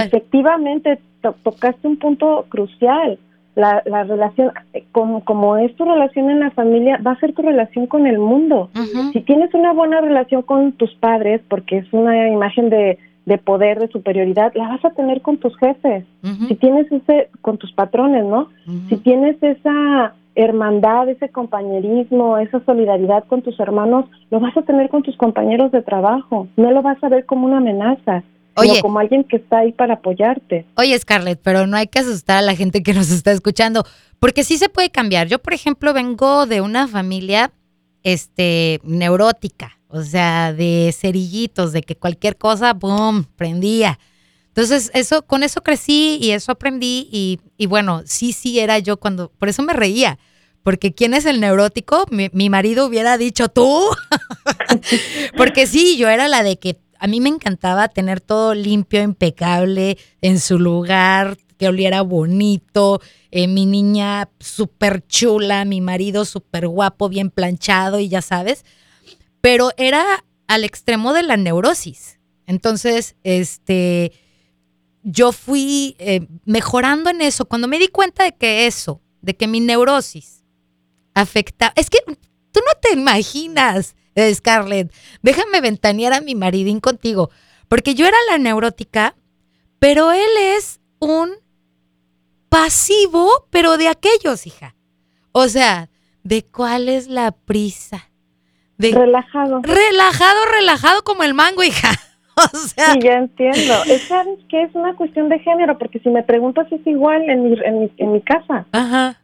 Efectivamente, 0.05 0.99
tocaste 1.43 1.89
un 1.89 1.97
punto 1.97 2.45
crucial. 2.51 3.19
La, 3.55 3.83
la 3.85 4.05
relación, 4.05 4.51
como, 4.93 5.25
como 5.25 5.59
es 5.59 5.75
tu 5.77 5.85
relación 5.85 6.31
en 6.31 6.41
la 6.41 6.51
familia, 6.53 6.99
va 7.07 7.13
a 7.13 7.21
ser 7.21 7.35
tu 7.35 7.43
relación 7.43 7.87
con 7.87 8.07
el 8.07 8.19
mundo. 8.19 8.71
Si 9.13 9.21
tienes 9.21 9.53
una 9.53 9.75
buena 9.75 10.01
relación 10.01 10.41
con 10.41 10.73
tus 10.73 10.95
padres, 10.95 11.43
porque 11.49 11.79
es 11.79 11.93
una 11.93 12.29
imagen 12.29 12.71
de, 12.71 12.99
de 13.25 13.39
poder, 13.39 13.79
de 13.79 13.89
superioridad, 13.89 14.53
la 14.55 14.69
vas 14.69 14.85
a 14.85 14.91
tener 14.91 15.23
con 15.23 15.39
tus 15.39 15.57
jefes, 15.59 16.05
si 16.49 16.55
tienes 16.57 16.91
ese, 16.91 17.31
con 17.41 17.59
tus 17.59 17.73
patrones, 17.73 18.25
¿no? 18.25 18.49
Si 18.89 18.97
tienes 18.97 19.41
esa 19.43 20.15
hermandad, 20.35 21.09
ese 21.09 21.29
compañerismo, 21.29 22.39
esa 22.39 22.65
solidaridad 22.65 23.25
con 23.25 23.43
tus 23.43 23.59
hermanos, 23.61 24.07
lo 24.31 24.41
vas 24.41 24.57
a 24.57 24.63
tener 24.63 24.89
con 24.89 25.03
tus 25.03 25.17
compañeros 25.17 25.71
de 25.73 25.83
trabajo, 25.83 26.49
no 26.57 26.71
lo 26.71 26.83
vas 26.83 27.03
a 27.03 27.09
ver 27.09 27.27
como 27.27 27.47
una 27.47 27.59
amenaza. 27.59 28.23
sino 28.57 28.75
como 28.83 28.99
alguien 28.99 29.25
que 29.25 29.37
está 29.37 29.61
ahí 29.61 29.73
para 29.73 29.95
apoyarte. 29.95 30.67
Oye, 30.77 30.99
Scarlett, 30.99 31.41
pero 31.43 31.67
no 31.67 31.77
hay 31.77 31.87
que 31.87 32.01
asustar 32.01 32.39
a 32.39 32.43
la 32.43 32.55
gente 32.55 32.83
que 32.83 32.93
nos 32.93 33.11
está 33.11 33.33
escuchando, 33.33 33.85
porque 34.19 34.45
sí 34.45 34.59
se 34.59 34.69
puede 34.69 34.91
cambiar. 34.91 35.27
Yo, 35.29 35.39
por 35.39 35.55
ejemplo, 35.55 35.95
vengo 35.95 36.47
de 36.47 36.61
una 36.61 36.87
familia 36.87 37.51
este 38.03 38.81
neurótica, 38.85 39.79
o 39.93 40.03
sea, 40.03 40.55
de 40.55 40.95
cerillitos, 40.99 41.73
de 41.73 41.83
que 41.83 41.97
cualquier 41.97 42.37
cosa, 42.37 42.73
¡boom!, 42.73 43.25
prendía. 43.37 43.99
Entonces, 44.49 44.91
eso, 44.95 45.23
con 45.23 45.43
eso 45.43 45.63
crecí 45.63 46.19
y 46.21 46.31
eso 46.31 46.53
aprendí 46.53 47.09
y, 47.59 47.67
bueno, 47.67 48.03
sí, 48.07 48.33
sí 48.33 48.59
era 48.59 48.79
yo 48.79 48.97
cuando, 48.97 49.31
por 49.31 49.49
eso 49.49 49.63
me 49.63 49.73
reía, 49.73 50.19
porque 50.63 50.95
¿quién 50.95 51.15
es 51.15 51.27
el 51.27 51.41
neurótico? 51.41 52.07
Mi, 52.11 52.31
mi 52.33 52.49
marido 52.49 52.87
hubiera 52.87 53.19
dicho 53.19 53.49
tú, 53.49 53.89
porque 55.37 55.67
sí, 55.67 55.97
yo 55.97 56.09
era 56.09 56.29
la 56.29 56.43
de 56.43 56.59
que 56.59 56.79
a 56.99 57.07
mí 57.07 57.21
me 57.21 57.29
encantaba 57.29 57.89
tener 57.89 58.21
todo 58.21 58.55
limpio, 58.55 59.03
impecable, 59.03 59.99
en 60.21 60.39
su 60.41 60.59
lugar, 60.59 61.37
que 61.59 61.69
oliera 61.69 62.03
bonito, 62.03 63.01
eh, 63.31 63.47
mi 63.47 63.67
niña 63.67 64.29
súper 64.39 65.07
chula, 65.07 65.65
mi 65.65 65.81
marido 65.81 66.25
súper 66.25 66.69
guapo, 66.69 67.09
bien 67.09 67.31
planchado 67.31 68.01
y 68.01 68.09
ya 68.09 68.23
sabes 68.23 68.65
pero 69.43 69.73
era 69.77 70.25
al 70.47 70.65
extremo 70.65 71.13
de 71.13 71.25
la 71.25 71.37
neurosis. 71.37 72.19
Entonces, 72.47 73.17
este, 73.25 74.13
yo 75.03 75.33
fui 75.33 75.97
eh, 75.99 76.27
mejorando 76.45 77.11
en 77.11 77.21
eso. 77.21 77.45
Cuando 77.45 77.69
me 77.69 77.79
di 77.79 77.89
cuenta 77.89 78.25
de 78.25 78.33
que 78.33 78.67
eso, 78.67 79.03
de 79.21 79.37
que 79.37 79.49
mi 79.49 79.61
neurosis 79.61 80.45
afecta, 81.15 81.73
es 81.77 81.91
que 81.91 81.99
tú 82.07 82.61
no 82.61 82.81
te 82.81 82.93
imaginas, 82.93 83.97
eh, 84.15 84.35
Scarlett, 84.35 84.93
déjame 85.23 85.61
ventanear 85.61 86.13
a 86.13 86.21
mi 86.21 86.35
maridín 86.35 86.81
contigo, 86.81 87.31
porque 87.69 87.95
yo 87.95 88.07
era 88.07 88.17
la 88.31 88.39
neurótica, 88.39 89.17
pero 89.79 90.13
él 90.13 90.31
es 90.39 90.81
un 91.01 91.31
pasivo, 92.49 93.49
pero 93.51 93.77
de 93.77 93.89
aquellos, 93.89 94.47
hija. 94.47 94.77
O 95.33 95.49
sea, 95.49 95.91
¿de 96.23 96.45
cuál 96.45 96.89
es 96.89 97.09
la 97.09 97.33
prisa? 97.33 98.12
Relajado. 98.91 99.61
Relajado, 99.63 100.41
relajado 100.53 101.03
como 101.05 101.23
el 101.23 101.35
mango, 101.35 101.63
hija. 101.63 101.91
O 102.35 102.57
sea. 102.57 102.95
Sí, 102.95 103.01
ya 103.03 103.19
entiendo. 103.19 103.75
¿Sabes 104.09 104.39
que 104.49 104.63
Es 104.63 104.75
una 104.75 104.97
cuestión 104.97 105.29
de 105.29 105.39
género, 105.41 105.77
porque 105.77 105.99
si 105.99 106.09
me 106.09 106.23
preguntas 106.23 106.67
es 106.73 106.81
igual 106.87 107.29
en 107.29 107.43
mi, 107.43 107.59
en 107.63 107.79
mi, 107.79 107.93
en 107.99 108.13
mi 108.13 108.23
casa. 108.23 108.65
Ajá. 108.73 109.21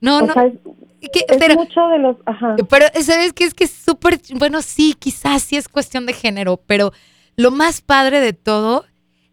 No, 0.00 0.22
no. 0.22 0.34
Es 1.00 1.38
pero, 1.38 1.54
mucho 1.54 1.86
de 1.88 1.98
los... 1.98 2.16
Ajá. 2.26 2.56
pero, 2.68 2.86
¿sabes 3.00 3.32
qué? 3.32 3.44
Es 3.44 3.54
que 3.54 3.64
es 3.64 3.70
súper, 3.70 4.20
bueno, 4.34 4.60
sí, 4.60 4.94
quizás 4.98 5.42
sí 5.42 5.56
es 5.56 5.68
cuestión 5.68 6.04
de 6.04 6.12
género, 6.12 6.60
pero 6.66 6.92
lo 7.36 7.52
más 7.52 7.80
padre 7.80 8.20
de 8.20 8.32
todo 8.32 8.84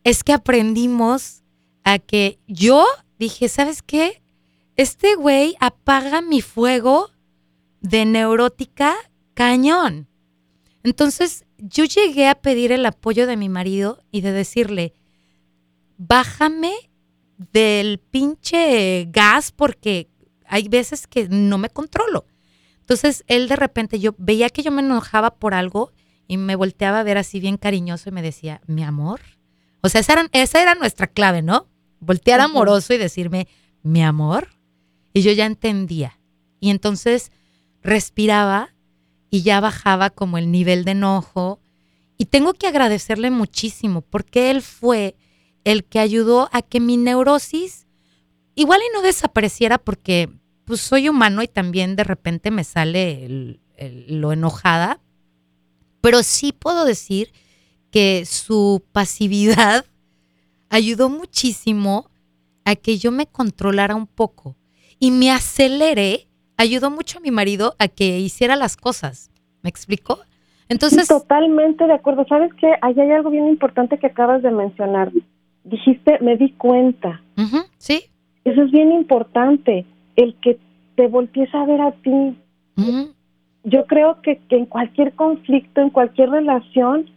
es 0.03 0.23
que 0.23 0.33
aprendimos 0.33 1.43
a 1.83 1.99
que 1.99 2.39
yo 2.47 2.85
dije, 3.17 3.49
¿sabes 3.49 3.81
qué? 3.81 4.21
Este 4.75 5.15
güey 5.15 5.55
apaga 5.59 6.21
mi 6.21 6.41
fuego 6.41 7.09
de 7.81 8.05
neurótica 8.05 8.95
cañón. 9.39 10.09
Entonces, 10.83 11.45
yo 11.57 11.85
llegué 11.85 12.27
a 12.27 12.35
pedir 12.35 12.73
el 12.73 12.85
apoyo 12.85 13.25
de 13.25 13.37
mi 13.37 13.47
marido 13.47 14.03
y 14.11 14.19
de 14.19 14.33
decirle, 14.33 14.91
bájame 15.95 16.73
del 17.37 17.99
pinche 17.99 19.07
gas 19.09 19.53
porque 19.53 20.09
hay 20.45 20.67
veces 20.67 21.07
que 21.07 21.29
no 21.29 21.57
me 21.57 21.69
controlo. 21.69 22.25
Entonces, 22.81 23.23
él 23.27 23.47
de 23.47 23.55
repente, 23.55 24.01
yo 24.01 24.13
veía 24.17 24.49
que 24.49 24.61
yo 24.61 24.71
me 24.71 24.81
enojaba 24.81 25.35
por 25.35 25.53
algo 25.53 25.93
y 26.27 26.35
me 26.35 26.57
volteaba 26.57 26.99
a 26.99 27.03
ver 27.03 27.17
así 27.17 27.39
bien 27.39 27.55
cariñoso 27.55 28.09
y 28.09 28.11
me 28.11 28.21
decía, 28.21 28.59
mi 28.67 28.83
amor. 28.83 29.21
O 29.79 29.87
sea, 29.87 30.01
esa 30.01 30.13
era, 30.13 30.27
esa 30.33 30.61
era 30.61 30.75
nuestra 30.75 31.07
clave, 31.07 31.41
¿no? 31.43 31.69
Voltear 32.01 32.41
amoroso 32.41 32.93
y 32.93 32.97
decirme, 32.97 33.47
mi 33.83 34.03
amor. 34.03 34.49
Y 35.13 35.21
yo 35.21 35.31
ya 35.31 35.45
entendía. 35.45 36.19
Y 36.59 36.71
entonces 36.71 37.31
respiraba 37.81 38.75
y 39.29 39.41
ya 39.43 39.59
bajaba 39.59 40.09
como 40.09 40.37
el 40.37 40.51
nivel 40.51 40.85
de 40.85 40.91
enojo. 40.91 41.59
Y 42.17 42.25
tengo 42.25 42.53
que 42.53 42.67
agradecerle 42.67 43.31
muchísimo 43.31 44.01
porque 44.01 44.51
él 44.51 44.61
fue 44.61 45.15
el 45.63 45.83
que 45.83 45.99
ayudó 45.99 46.49
a 46.51 46.61
que 46.61 46.79
mi 46.79 46.97
neurosis 46.97 47.87
igual 48.55 48.81
y 48.81 48.93
no 48.93 49.01
desapareciera 49.01 49.77
porque 49.77 50.29
pues 50.65 50.81
soy 50.81 51.09
humano 51.09 51.41
y 51.41 51.47
también 51.47 51.95
de 51.95 52.03
repente 52.03 52.51
me 52.51 52.63
sale 52.63 53.59
lo 54.07 54.31
enojada, 54.31 55.01
pero 56.01 56.21
sí 56.23 56.51
puedo 56.51 56.85
decir 56.85 57.31
que 57.91 58.25
su 58.25 58.83
pasividad 58.91 59.85
ayudó 60.69 61.09
muchísimo 61.09 62.11
a 62.65 62.75
que 62.75 62.97
yo 62.97 63.11
me 63.11 63.25
controlara 63.25 63.95
un 63.95 64.05
poco 64.05 64.57
y 64.99 65.11
me 65.11 65.31
aceleré, 65.31 66.28
ayudó 66.59 66.91
mucho 66.91 67.17
a 67.17 67.21
mi 67.21 67.31
marido 67.31 67.73
a 67.79 67.87
que 67.87 68.19
hiciera 68.19 68.55
las 68.55 68.75
cosas. 68.75 69.31
¿Me 69.63 69.69
explico? 69.69 70.19
Entonces, 70.67 71.07
totalmente 71.07 71.87
de 71.87 71.93
acuerdo. 71.93 72.25
¿Sabes 72.27 72.53
qué? 72.53 72.73
Ahí 72.81 72.99
hay 72.99 73.11
algo 73.11 73.31
bien 73.31 73.47
importante 73.47 73.97
que 73.97 74.07
acabas 74.07 74.43
de 74.43 74.51
mencionar. 74.51 75.11
Dijiste, 75.63 76.19
me 76.21 76.37
di 76.37 76.51
cuenta. 76.51 77.21
sí, 77.77 78.03
Eso 78.43 78.61
es 78.61 78.71
bien 78.71 78.91
importante, 78.91 79.85
el 80.15 80.35
que 80.41 80.59
te 80.95 81.07
voltees 81.07 81.53
a 81.55 81.65
ver 81.65 81.81
a 81.81 81.91
ti. 81.93 82.37
Yo 83.63 83.85
creo 83.87 84.21
que, 84.21 84.39
que 84.49 84.57
en 84.57 84.65
cualquier 84.65 85.13
conflicto, 85.13 85.81
en 85.81 85.89
cualquier 85.89 86.29
relación, 86.29 87.09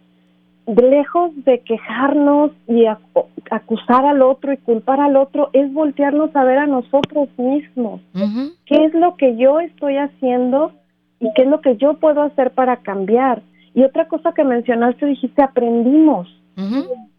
lejos 0.66 1.30
de 1.44 1.60
quejarnos 1.60 2.52
y 2.68 2.84
acu- 2.84 3.26
acusar 3.50 4.04
al 4.06 4.22
otro 4.22 4.52
y 4.52 4.56
culpar 4.58 5.00
al 5.00 5.16
otro, 5.16 5.50
es 5.52 5.72
voltearnos 5.72 6.34
a 6.36 6.44
ver 6.44 6.58
a 6.58 6.66
nosotros 6.66 7.28
mismos. 7.36 8.00
¿Qué 8.66 8.84
es 8.84 8.94
lo 8.94 9.16
que 9.16 9.36
yo 9.36 9.60
estoy 9.60 9.96
haciendo 9.96 10.72
y 11.20 11.28
qué 11.34 11.42
es 11.42 11.48
lo 11.48 11.60
que 11.60 11.76
yo 11.76 11.94
puedo 11.94 12.22
hacer 12.22 12.52
para 12.52 12.76
cambiar? 12.78 13.42
Y 13.74 13.82
otra 13.84 14.06
cosa 14.06 14.32
que 14.32 14.44
mencionaste, 14.44 15.06
dijiste, 15.06 15.42
aprendimos. 15.42 16.28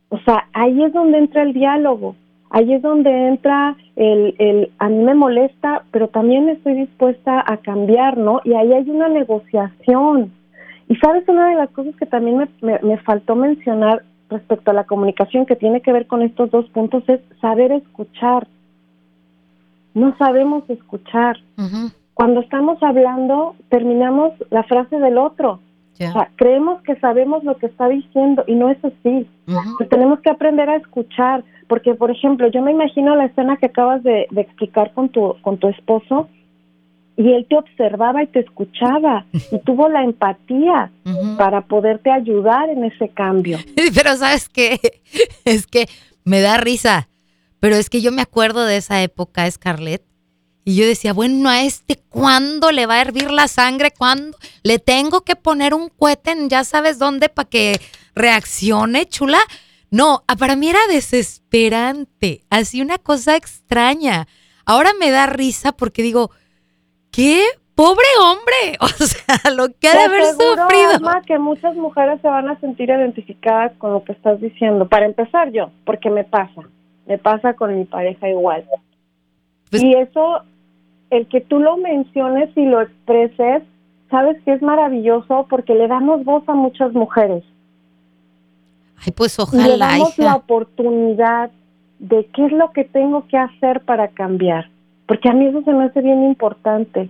O 0.10 0.20
sea, 0.20 0.48
ahí 0.54 0.84
es 0.84 0.94
donde 0.94 1.18
entra 1.18 1.42
el 1.42 1.54
diálogo, 1.54 2.16
ahí 2.52 2.72
es 2.72 2.82
donde 2.84 3.10
entra 3.30 3.76
el, 3.96 4.36
el, 4.38 4.72
a 4.78 4.88
mí 4.88 5.04
me 5.04 5.16
molesta, 5.16 5.84
pero 5.92 6.08
también 6.10 6.50
estoy 6.50 6.76
dispuesta 6.76 7.44
a 7.46 7.58
cambiar, 7.58 8.18
¿no? 8.18 8.40
Y 8.44 8.54
ahí 8.54 8.72
hay 8.74 8.90
una 8.90 9.10
negociación. 9.10 10.32
Y 10.90 10.96
sabes, 10.98 11.28
una 11.28 11.50
de 11.50 11.56
las 11.56 11.70
cosas 11.72 11.96
que 11.96 12.06
también 12.06 12.38
me, 12.38 12.48
me, 12.62 12.80
me 12.82 12.98
faltó 13.00 13.36
mencionar 13.36 14.04
respecto 14.30 14.72
a 14.72 14.74
la 14.74 14.84
comunicación 14.84 15.46
que 15.46 15.56
tiene 15.56 15.82
que 15.82 15.94
ver 15.94 16.08
con 16.08 16.22
estos 16.22 16.52
dos 16.52 16.66
puntos 16.70 17.04
es 17.08 17.22
saber 17.40 17.72
escuchar. 17.72 18.48
No 19.94 20.16
sabemos 20.18 20.68
escuchar. 20.70 21.38
Cuando 22.14 22.42
estamos 22.42 22.82
hablando, 22.82 23.56
terminamos 23.70 24.34
la 24.50 24.64
frase 24.64 25.00
del 25.00 25.18
otro. 25.18 25.60
O 25.94 26.12
sea, 26.12 26.32
creemos 26.36 26.82
que 26.82 26.96
sabemos 26.96 27.44
lo 27.44 27.58
que 27.58 27.68
está 27.68 27.88
diciendo 27.88 28.44
y 28.48 28.56
no 28.56 28.70
es 28.70 28.84
así. 28.84 29.28
Pues 29.78 29.90
tenemos 29.90 30.20
que 30.22 30.32
aprender 30.32 30.70
a 30.70 30.78
escuchar, 30.78 31.44
porque 31.68 31.94
por 31.94 32.10
ejemplo, 32.12 32.48
yo 32.48 32.62
me 32.62 32.72
imagino 32.72 33.16
la 33.16 33.26
escena 33.26 33.58
que 33.58 33.68
acabas 33.68 34.02
de, 34.04 34.28
de 34.32 34.42
explicar 34.42 34.92
con 34.94 35.10
tu 35.10 35.36
con 35.42 35.58
tu 35.58 35.68
esposo 35.68 36.28
y 37.16 37.32
él 37.34 37.46
te 37.50 37.56
observaba 37.56 38.24
y 38.24 38.28
te 38.28 38.40
escuchaba 38.40 39.26
y 39.52 39.60
tuvo 39.66 39.90
la 39.90 40.04
empatía 40.04 40.92
para 41.38 41.62
poderte 41.62 42.12
ayudar 42.12 42.70
en 42.70 42.86
ese 42.86 43.10
cambio. 43.10 43.60
Pero 43.96 44.16
sabes 44.18 44.50
qué, 44.50 44.80
es 45.46 45.68
que 45.68 45.88
me 46.24 46.42
da 46.42 46.58
risa, 46.58 47.10
pero 47.60 47.76
es 47.76 47.90
que 47.90 48.02
yo 48.02 48.12
me 48.12 48.22
acuerdo 48.22 48.66
de 48.66 48.78
esa 48.78 49.02
época, 49.04 49.50
Scarlett, 49.50 50.04
y 50.66 50.76
yo 50.76 50.86
decía, 50.86 51.14
bueno, 51.14 51.50
a 51.50 51.64
este, 51.64 51.98
¿cuándo 52.10 52.72
le 52.72 52.86
va 52.86 52.96
a 52.96 53.02
hervir 53.02 53.32
la 53.32 53.48
sangre? 53.48 53.92
¿Cuándo? 53.92 54.38
Le 54.64 54.80
tengo 54.80 55.22
que 55.22 55.36
poner 55.36 55.74
un 55.74 55.90
cohete 55.90 56.32
en 56.32 56.50
ya 56.50 56.64
sabes 56.64 57.00
dónde 57.00 57.28
para 57.30 57.50
que 57.50 57.80
reaccione, 58.16 59.06
chula. 59.06 59.40
No, 59.92 60.24
para 60.40 60.56
mí 60.56 60.70
era 60.70 60.80
desesperante, 60.90 62.44
así 62.50 62.82
una 62.82 62.98
cosa 62.98 63.36
extraña. 63.36 64.28
Ahora 64.66 64.92
me 64.98 65.12
da 65.12 65.26
risa 65.26 65.74
porque 65.74 66.02
digo, 66.02 66.32
qué 67.14 67.42
pobre 67.76 68.06
hombre, 68.22 68.78
o 68.82 68.88
sea, 68.88 69.52
lo 69.56 69.68
que 69.80 69.88
ha 69.88 69.94
de 69.94 70.04
haber 70.04 70.26
sufrido. 70.26 70.92
Alma, 70.96 71.22
que 71.26 71.40
muchas 71.40 71.76
mujeres 71.76 72.20
se 72.22 72.28
van 72.28 72.50
a 72.50 72.60
sentir 72.60 72.90
identificadas 72.90 73.72
con 73.78 73.94
lo 73.94 74.04
que 74.04 74.12
estás 74.12 74.42
diciendo. 74.42 74.88
Para 74.90 75.06
empezar 75.06 75.52
yo, 75.52 75.70
porque 75.86 76.10
me 76.10 76.24
pasa, 76.26 76.62
me 77.08 77.18
pasa 77.18 77.54
con 77.54 77.78
mi 77.78 77.86
pareja 77.86 78.28
igual. 78.30 78.66
Pues- 79.70 79.82
y 79.84 79.94
eso, 79.94 80.42
el 81.10 81.28
que 81.28 81.42
tú 81.42 81.60
lo 81.60 81.78
menciones 81.78 82.50
y 82.58 82.66
lo 82.66 82.82
expreses, 82.82 83.64
sabes 84.10 84.42
que 84.44 84.54
es 84.54 84.62
maravilloso 84.62 85.48
porque 85.50 85.74
le 85.74 85.88
damos 85.88 86.24
voz 86.24 86.44
a 86.48 86.54
muchas 86.54 86.94
mujeres 86.94 87.44
Ay, 89.04 89.12
pues 89.12 89.38
y 89.38 89.58
le 89.58 89.64
ojalá, 89.64 89.88
damos 89.88 90.10
hija. 90.20 90.24
la 90.24 90.36
oportunidad 90.36 91.52
de 92.00 92.26
qué 92.34 92.46
es 92.46 92.52
lo 92.52 92.72
que 92.72 92.84
tengo 92.86 93.28
que 93.28 93.38
hacer 93.38 93.82
para 93.82 94.10
cambiar. 94.10 94.70
Porque 95.06 95.30
a 95.30 95.34
mí 95.34 95.46
eso 95.46 95.62
se 95.64 95.74
me 95.74 95.86
hace 95.86 96.02
bien 96.02 96.24
importante. 96.24 97.10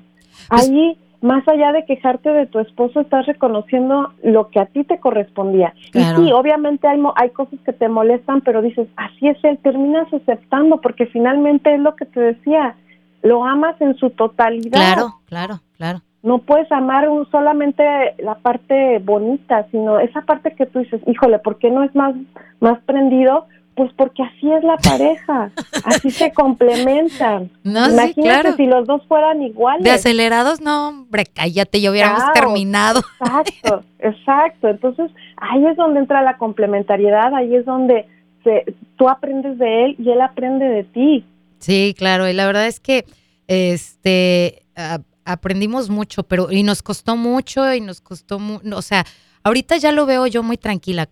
Pues- 0.50 0.70
Allí, 0.70 0.98
más 1.22 1.48
allá 1.48 1.72
de 1.72 1.86
quejarte 1.86 2.30
de 2.30 2.48
tu 2.48 2.60
esposo, 2.60 3.02
estás 3.02 3.26
reconociendo 3.26 4.12
lo 4.24 4.50
que 4.50 4.60
a 4.60 4.66
ti 4.66 4.84
te 4.84 5.00
correspondía. 5.00 5.74
Claro. 5.92 6.22
Y 6.22 6.26
sí, 6.26 6.32
obviamente 6.34 6.88
hay, 6.88 7.02
hay 7.16 7.30
cosas 7.30 7.60
que 7.66 7.74
te 7.74 7.88
molestan, 7.88 8.42
pero 8.42 8.62
dices, 8.62 8.88
así 8.98 9.28
es 9.30 9.38
él, 9.44 9.58
terminas 9.60 10.12
aceptando, 10.14 10.82
porque 10.82 11.06
finalmente 11.06 11.74
es 11.74 11.80
lo 11.80 11.96
que 11.96 12.06
te 12.06 12.20
decía, 12.20 12.76
lo 13.22 13.46
amas 13.46 13.80
en 13.80 13.96
su 13.96 14.10
totalidad. 14.10 14.72
Claro, 14.72 15.20
claro, 15.26 15.60
claro. 15.78 16.02
No 16.24 16.40
puedes 16.40 16.72
amar 16.72 17.10
un, 17.10 17.30
solamente 17.32 17.84
la 18.20 18.36
parte 18.36 19.00
bonita, 19.00 19.68
sino 19.72 20.00
esa 20.00 20.22
parte 20.22 20.56
que 20.56 20.66
tú 20.66 20.80
dices, 20.80 21.02
híjole, 21.06 21.40
¿por 21.40 21.58
qué 21.58 21.70
no 21.70 21.84
es 21.84 21.94
más, 21.96 22.16
más 22.60 22.80
prendido? 22.86 23.46
Pues 23.76 23.92
porque 23.98 24.22
así 24.22 24.52
es 24.52 24.64
la 24.64 24.78
pareja, 24.78 25.52
así 25.84 26.12
se 26.12 26.32
complementan. 26.34 27.50
No, 27.64 27.86
sí, 27.86 27.94
Imagínate 27.94 28.22
claro. 28.42 28.56
si 28.56 28.66
los 28.68 28.86
dos 28.86 29.02
fueran 29.08 29.42
iguales. 29.42 29.84
De 29.84 29.90
acelerados, 29.92 30.62
no, 30.62 30.90
hombre, 30.90 31.26
cállate, 31.26 31.82
ya 31.82 31.90
hubiéramos 31.92 32.20
Caos. 32.22 32.34
terminado. 32.34 33.02
Exacto, 33.22 33.84
exacto. 34.00 34.68
Entonces, 34.68 35.12
ahí 35.38 35.66
es 35.66 35.76
donde 35.78 36.00
entra 36.02 36.22
la 36.22 36.38
complementariedad, 36.38 37.34
ahí 37.34 37.56
es 37.56 37.66
donde 37.66 38.06
se, 38.44 38.66
tú 38.98 39.10
aprendes 39.10 39.58
de 39.58 39.86
él 39.86 39.96
y 39.98 40.10
él 40.12 40.22
aprende 40.22 40.66
de 40.66 40.84
ti. 40.84 41.26
Sí, 41.60 41.96
claro, 41.98 42.28
y 42.28 42.34
la 42.34 42.46
verdad 42.46 42.68
es 42.68 42.80
que 42.80 43.06
este 43.48 44.64
a- 44.76 45.00
aprendimos 45.26 45.90
mucho, 45.90 46.24
pero 46.24 46.52
y 46.52 46.64
nos 46.64 46.84
costó 46.84 47.16
mucho 47.16 47.74
y 47.74 47.80
nos 47.82 48.02
costó, 48.02 48.40
mu- 48.40 48.60
o 48.76 48.82
sea, 48.82 49.06
ahorita 49.44 49.78
ya 49.78 49.92
lo 49.94 50.06
veo 50.06 50.28
yo 50.28 50.44
muy 50.44 50.58
tranquila, 50.58 51.08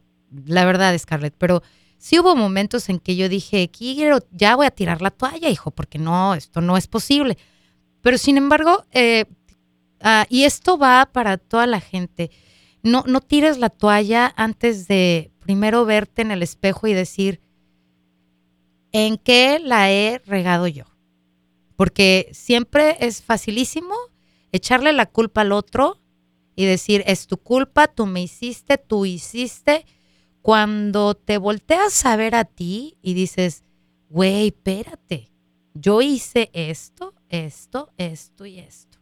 la 0.46 0.66
verdad, 0.66 0.98
Scarlett, 0.98 1.34
pero 1.38 1.62
sí 2.02 2.20
hubo 2.20 2.36
momentos 2.36 2.90
en 2.90 3.00
que 3.00 3.16
yo 3.16 3.30
dije, 3.30 3.70
quiero, 3.70 4.26
ya 4.32 4.56
voy 4.56 4.66
a 4.66 4.72
tirar 4.72 5.04
la 5.04 5.12
toalla, 5.12 5.50
hijo, 5.50 5.70
porque 5.70 6.00
no, 6.00 6.34
esto 6.34 6.60
no 6.60 6.76
es 6.76 6.88
posible. 6.88 7.38
Pero 8.02 8.18
sin 8.18 8.38
embargo, 8.38 8.84
eh, 8.92 9.26
ah, 10.02 10.26
y 10.28 10.46
esto 10.46 10.80
va 10.80 11.08
para 11.14 11.38
toda 11.38 11.68
la 11.68 11.80
gente, 11.80 12.32
no, 12.82 13.04
no 13.06 13.22
tires 13.22 13.60
la 13.60 13.70
toalla 13.70 14.34
antes 14.36 14.88
de 14.88 15.32
primero 15.42 15.86
verte 15.86 16.24
en 16.24 16.32
el 16.32 16.42
espejo 16.42 16.88
y 16.88 16.94
decir, 16.94 17.40
¿en 18.92 19.18
qué 19.18 19.60
la 19.64 19.92
he 19.92 20.24
regado 20.26 20.66
yo? 20.66 20.86
Porque 21.76 22.30
siempre 22.34 22.98
es 23.00 23.22
facilísimo 23.22 23.94
echarle 24.52 24.92
la 24.92 25.06
culpa 25.06 25.42
al 25.42 25.52
otro 25.52 26.02
y 26.56 26.66
decir, 26.66 27.04
es 27.06 27.28
tu 27.28 27.38
culpa, 27.38 27.88
tú 27.88 28.08
me 28.08 28.24
hiciste, 28.24 28.80
tú 28.80 29.06
hiciste. 29.06 29.86
Cuando 30.42 31.14
te 31.16 31.38
volteas 31.38 32.06
a 32.06 32.16
ver 32.16 32.36
a 32.36 32.46
ti 32.46 32.98
y 33.02 33.14
dices, 33.14 33.64
güey, 34.10 34.48
espérate, 34.48 35.32
yo 35.74 36.02
hice 36.02 36.50
esto, 36.54 37.14
esto, 37.30 37.90
esto 37.98 38.46
y 38.46 38.60
esto. 38.60 39.00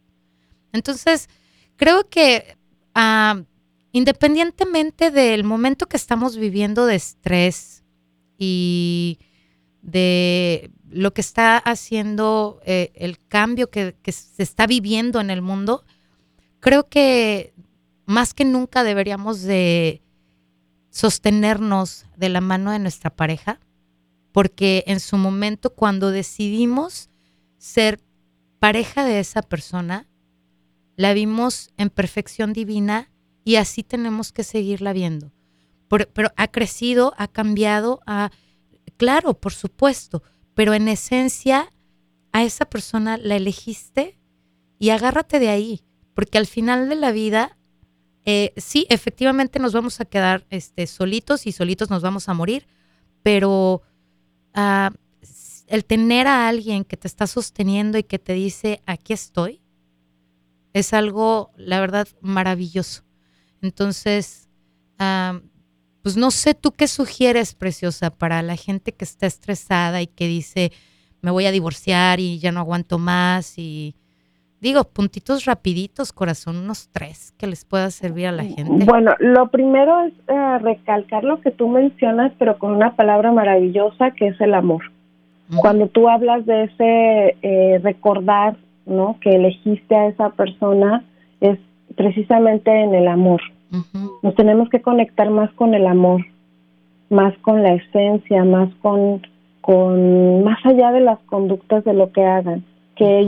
Entonces, 0.72 1.30
creo 1.78 2.10
que 2.10 2.58
ah, 2.94 3.42
independientemente 3.92 5.12
del 5.12 5.44
momento 5.44 5.88
que 5.88 5.98
estamos 5.98 6.38
viviendo 6.38 6.86
de 6.86 6.96
estrés 6.96 7.84
y 8.38 9.20
de 9.82 10.72
lo 10.90 11.14
que 11.14 11.22
está 11.22 11.58
haciendo 11.58 12.60
eh, 12.66 12.92
el 12.96 13.18
cambio 13.28 13.70
que, 13.70 13.96
que 14.02 14.12
se 14.12 14.44
está 14.44 14.68
viviendo 14.68 15.22
en 15.22 15.30
el 15.30 15.42
mundo, 15.42 15.86
creo 16.60 16.90
que 16.90 17.54
más 18.06 18.34
que 18.34 18.46
nunca 18.46 18.84
deberíamos 18.84 19.42
de 19.42 20.02
sostenernos 21.00 22.06
de 22.18 22.28
la 22.28 22.42
mano 22.42 22.72
de 22.72 22.80
nuestra 22.80 23.10
pareja, 23.10 23.62
porque 24.34 24.84
en 24.86 25.00
su 25.00 25.16
momento 25.16 25.70
cuando 25.70 26.12
decidimos 26.12 27.10
ser 27.58 28.02
pareja 28.60 29.06
de 29.06 29.22
esa 29.22 29.42
persona, 29.42 30.10
la 30.98 31.14
vimos 31.14 31.72
en 31.78 31.90
perfección 31.90 32.52
divina 32.52 33.10
y 33.46 33.56
así 33.56 33.82
tenemos 33.82 34.34
que 34.34 34.44
seguirla 34.44 34.92
viendo. 34.92 35.32
pero 35.88 36.34
ha 36.36 36.48
crecido, 36.50 37.14
ha 37.18 37.30
cambiado, 37.30 38.02
claro, 38.98 39.40
por 39.40 39.54
supuesto, 39.54 40.22
pero 40.54 40.74
en 40.74 40.90
esencia 40.90 41.72
a 42.34 42.44
esa 42.44 42.66
persona 42.66 43.16
la 43.18 43.38
elegiste 43.38 44.20
y 44.80 44.90
agárrate 44.90 45.40
de 45.40 45.48
ahí, 45.48 45.82
porque 46.14 46.38
al 46.38 46.46
final 46.46 46.90
de 46.90 46.96
la 46.96 47.14
vida, 47.14 47.58
eh, 48.32 48.54
sí, 48.58 48.86
efectivamente 48.90 49.58
nos 49.58 49.74
vamos 49.74 50.00
a 50.00 50.06
quedar 50.06 50.46
este, 50.52 50.86
solitos 50.86 51.48
y 51.48 51.52
solitos 51.52 51.90
nos 51.90 52.04
vamos 52.04 52.30
a 52.30 52.36
morir, 52.36 52.68
pero 53.24 53.82
ah, 54.54 54.92
el 55.66 55.84
tener 55.84 56.28
a 56.28 56.48
alguien 56.48 56.86
que 56.86 56.96
te 56.96 57.08
está 57.08 57.26
sosteniendo 57.26 57.98
y 57.98 58.04
que 58.04 58.20
te 58.20 58.34
dice, 58.34 58.84
aquí 58.86 59.14
estoy, 59.14 59.64
es 60.74 60.94
algo, 60.94 61.50
la 61.58 61.80
verdad, 61.80 62.08
maravilloso. 62.22 63.02
Entonces, 63.64 64.48
pues 66.04 66.16
no 66.16 66.30
sé 66.30 66.54
tú 66.54 66.72
qué 66.72 66.88
sugieres, 66.88 67.56
preciosa, 67.56 68.12
para 68.12 68.44
la 68.44 68.58
gente 68.58 68.94
que 68.94 69.06
está 69.06 69.26
estresada 69.26 70.04
y 70.04 70.08
que 70.08 70.28
dice, 70.28 70.72
me 71.22 71.32
voy 71.32 71.48
a 71.48 71.52
divorciar 71.52 72.20
y 72.20 72.38
ya 72.38 72.52
no 72.52 72.60
aguanto 72.60 73.00
más 73.00 73.58
y 73.58 73.96
digo, 74.62 74.84
puntitos 74.84 75.46
rapiditos, 75.46 76.12
corazón, 76.12 76.58
unos 76.58 76.90
tres 76.90 77.34
que 77.38 77.48
les 77.48 77.66
pueda 77.66 77.90
servir 77.92 78.28
a 78.28 78.32
la 78.32 78.44
gente. 78.44 78.86
Bueno, 78.86 79.14
lo 79.20 79.48
primero 79.48 80.02
es 80.02 80.14
eh, 80.28 80.58
recalcar 80.60 81.24
lo 81.24 81.40
que 81.42 81.52
tú 81.52 81.68
mencionas, 81.68 82.32
pero 82.38 82.58
con 82.58 82.76
una 82.76 82.96
palabra 82.96 83.32
maravillosa 83.32 84.12
que 84.12 84.28
es 84.28 84.42
el 84.42 84.54
amor. 84.54 84.84
Cuando 85.58 85.88
tú 85.88 86.08
hablas 86.08 86.46
de 86.46 86.66
ese 86.66 87.38
eh, 87.42 87.80
recordar, 87.82 88.56
¿no? 88.86 89.18
Que 89.20 89.32
elegiste 89.32 89.96
a 89.96 90.08
esa 90.08 90.30
persona, 90.30 91.04
es 91.42 91.58
precisamente 91.96 92.70
en 92.72 92.94
el 92.94 93.08
amor. 93.08 93.42
Nos 94.22 94.36
tenemos 94.36 94.70
que 94.70 94.82
conectar 94.82 95.30
más 95.32 95.52
con 95.54 95.74
el 95.74 95.88
amor, 95.88 96.24
más 97.10 97.36
con 97.40 97.64
la 97.64 97.74
esencia, 97.74 98.44
más 98.44 98.70
con, 98.82 99.26
con 99.62 100.44
más 100.44 100.64
allá 100.66 100.92
de 100.92 101.02
las 101.02 101.20
conductas 101.22 101.84
de 101.84 101.94
lo 101.94 102.12
que 102.12 102.24
hagan. 102.24 102.64
Que 102.96 103.20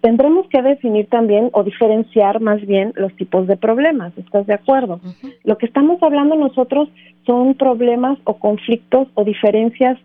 tendremos 0.00 0.46
que 0.48 0.62
definir 0.62 1.06
también 1.08 1.50
o 1.52 1.62
diferenciar 1.62 2.40
más 2.40 2.60
bien 2.66 2.92
los 2.96 3.14
tipos 3.16 3.46
de 3.46 3.56
problemas. 3.56 4.16
¿Estás 4.16 4.46
de 4.46 4.54
acuerdo? 4.54 5.00
Lo 5.44 5.58
que 5.58 5.66
estamos 5.66 6.02
hablando 6.02 6.36
nosotros 6.36 6.88
son 7.26 7.54
problemas 7.54 8.18
o 8.24 8.34
conflictos 8.34 9.08
o 9.14 9.24
diferencias 9.24 9.98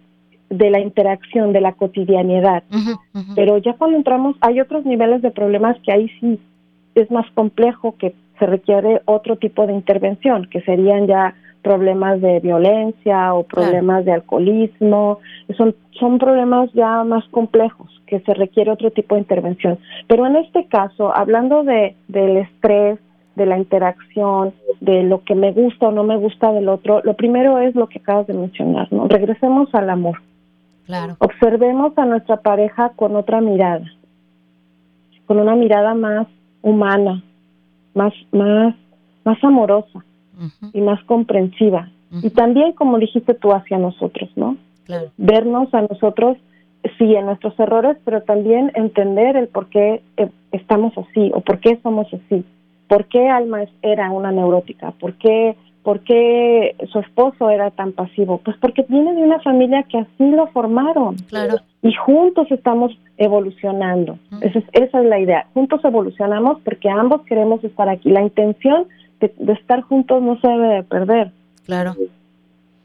de 0.49 0.69
la 0.69 0.79
interacción, 0.79 1.53
de 1.53 1.61
la 1.61 1.73
cotidianidad. 1.73 2.63
Pero 3.35 3.57
ya 3.57 3.73
cuando 3.73 3.97
entramos, 3.97 4.35
hay 4.41 4.59
otros 4.59 4.85
niveles 4.85 5.21
de 5.21 5.31
problemas 5.31 5.77
que 5.83 5.91
ahí 5.91 6.09
sí 6.19 6.39
es 6.95 7.09
más 7.11 7.29
complejo, 7.31 7.95
que 7.97 8.13
se 8.39 8.45
requiere 8.45 9.01
otro 9.05 9.37
tipo 9.37 9.65
de 9.65 9.73
intervención, 9.73 10.47
que 10.51 10.61
serían 10.61 11.07
ya 11.07 11.35
problemas 11.65 12.21
de 12.21 12.39
violencia 12.41 13.33
o 13.33 13.41
problemas 13.41 14.05
de 14.05 14.11
alcoholismo, 14.11 15.17
son, 15.57 15.75
son 15.99 16.19
problemas 16.19 16.71
ya 16.73 17.03
más 17.03 17.27
complejos, 17.29 17.89
que 18.05 18.19
se 18.19 18.35
requiere 18.35 18.69
otro 18.69 18.91
tipo 18.91 19.15
de 19.15 19.21
intervención. 19.21 19.79
Pero 20.07 20.27
en 20.27 20.35
este 20.35 20.67
caso, 20.67 21.11
hablando 21.17 21.63
de, 21.63 21.95
del 22.07 22.37
estrés, 22.37 22.99
de 23.35 23.47
la 23.47 23.57
interacción, 23.57 24.53
de 24.79 25.01
lo 25.01 25.23
que 25.23 25.33
me 25.33 25.53
gusta 25.53 25.87
o 25.87 25.91
no 25.91 26.03
me 26.03 26.17
gusta 26.17 26.51
del 26.51 26.69
otro, 26.69 27.01
lo 27.03 27.15
primero 27.15 27.57
es 27.57 27.73
lo 27.73 27.87
que 27.87 27.97
acabas 27.97 28.27
de 28.27 28.35
mencionar, 28.35 28.87
¿no? 28.93 29.07
Regresemos 29.07 29.73
al 29.73 29.89
amor. 29.89 30.21
Claro. 30.85 31.15
Observemos 31.17 31.97
a 31.97 32.05
nuestra 32.05 32.37
pareja 32.37 32.91
con 32.95 33.15
otra 33.15 33.41
mirada, 33.41 33.85
con 35.25 35.39
una 35.39 35.55
mirada 35.55 35.95
más 35.95 36.27
humana, 36.61 37.23
más, 37.95 38.13
más, 38.31 38.75
más 39.23 39.43
amorosa 39.43 40.05
y 40.73 40.81
más 40.81 41.03
comprensiva. 41.05 41.89
Y 42.23 42.29
también, 42.29 42.73
como 42.73 42.97
dijiste 42.97 43.33
tú, 43.33 43.51
hacia 43.51 43.77
nosotros, 43.77 44.29
¿no? 44.35 44.57
Vernos 45.17 45.73
a 45.73 45.81
nosotros, 45.81 46.37
sí, 46.97 47.15
en 47.15 47.25
nuestros 47.25 47.59
errores, 47.59 47.97
pero 48.05 48.21
también 48.21 48.71
entender 48.75 49.35
el 49.35 49.47
por 49.47 49.67
qué 49.67 50.01
eh, 50.17 50.29
estamos 50.51 50.93
así 50.97 51.31
o 51.33 51.41
por 51.41 51.59
qué 51.59 51.79
somos 51.81 52.07
así. 52.13 52.45
¿Por 52.87 53.05
qué 53.05 53.27
Alma 53.27 53.63
era 53.81 54.11
una 54.11 54.31
neurótica? 54.31 54.91
¿Por 54.91 55.15
qué 55.15 55.55
¿Por 55.85 55.99
qué 55.99 56.75
su 56.91 56.97
esposo 56.97 57.51
era 57.51 57.69
tan 57.69 57.91
pasivo? 57.91 58.41
Pues 58.43 58.57
porque 58.57 58.83
viene 58.89 59.13
de 59.13 59.21
una 59.21 59.39
familia 59.41 59.83
que 59.83 59.99
así 59.99 60.31
lo 60.31 60.47
formaron. 60.47 61.15
Claro. 61.29 61.57
Y 61.83 61.93
juntos 61.93 62.47
estamos 62.49 62.91
evolucionando. 63.17 64.17
esa, 64.41 64.63
es, 64.73 64.91
la 65.05 65.19
idea. 65.19 65.45
Juntos 65.53 65.85
evolucionamos 65.85 66.59
porque 66.65 66.89
ambos 66.89 67.21
queremos 67.27 67.63
estar 67.63 67.87
aquí. 67.87 68.09
La 68.09 68.23
intención 68.23 68.87
de, 69.37 69.53
estar 69.53 69.81
juntos 69.81 70.21
no 70.21 70.39
se 70.39 70.47
debe 70.47 70.75
de 70.75 70.83
perder. 70.83 71.31
Claro. 71.65 71.95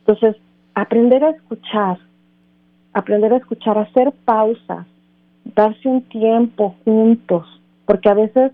Entonces, 0.00 0.36
aprender 0.74 1.24
a 1.24 1.30
escuchar, 1.30 1.98
aprender 2.92 3.32
a 3.32 3.36
escuchar, 3.36 3.78
hacer 3.78 4.12
pausas, 4.24 4.86
darse 5.44 5.88
un 5.88 6.02
tiempo 6.02 6.76
juntos, 6.84 7.46
porque 7.86 8.08
a 8.08 8.14
veces 8.14 8.52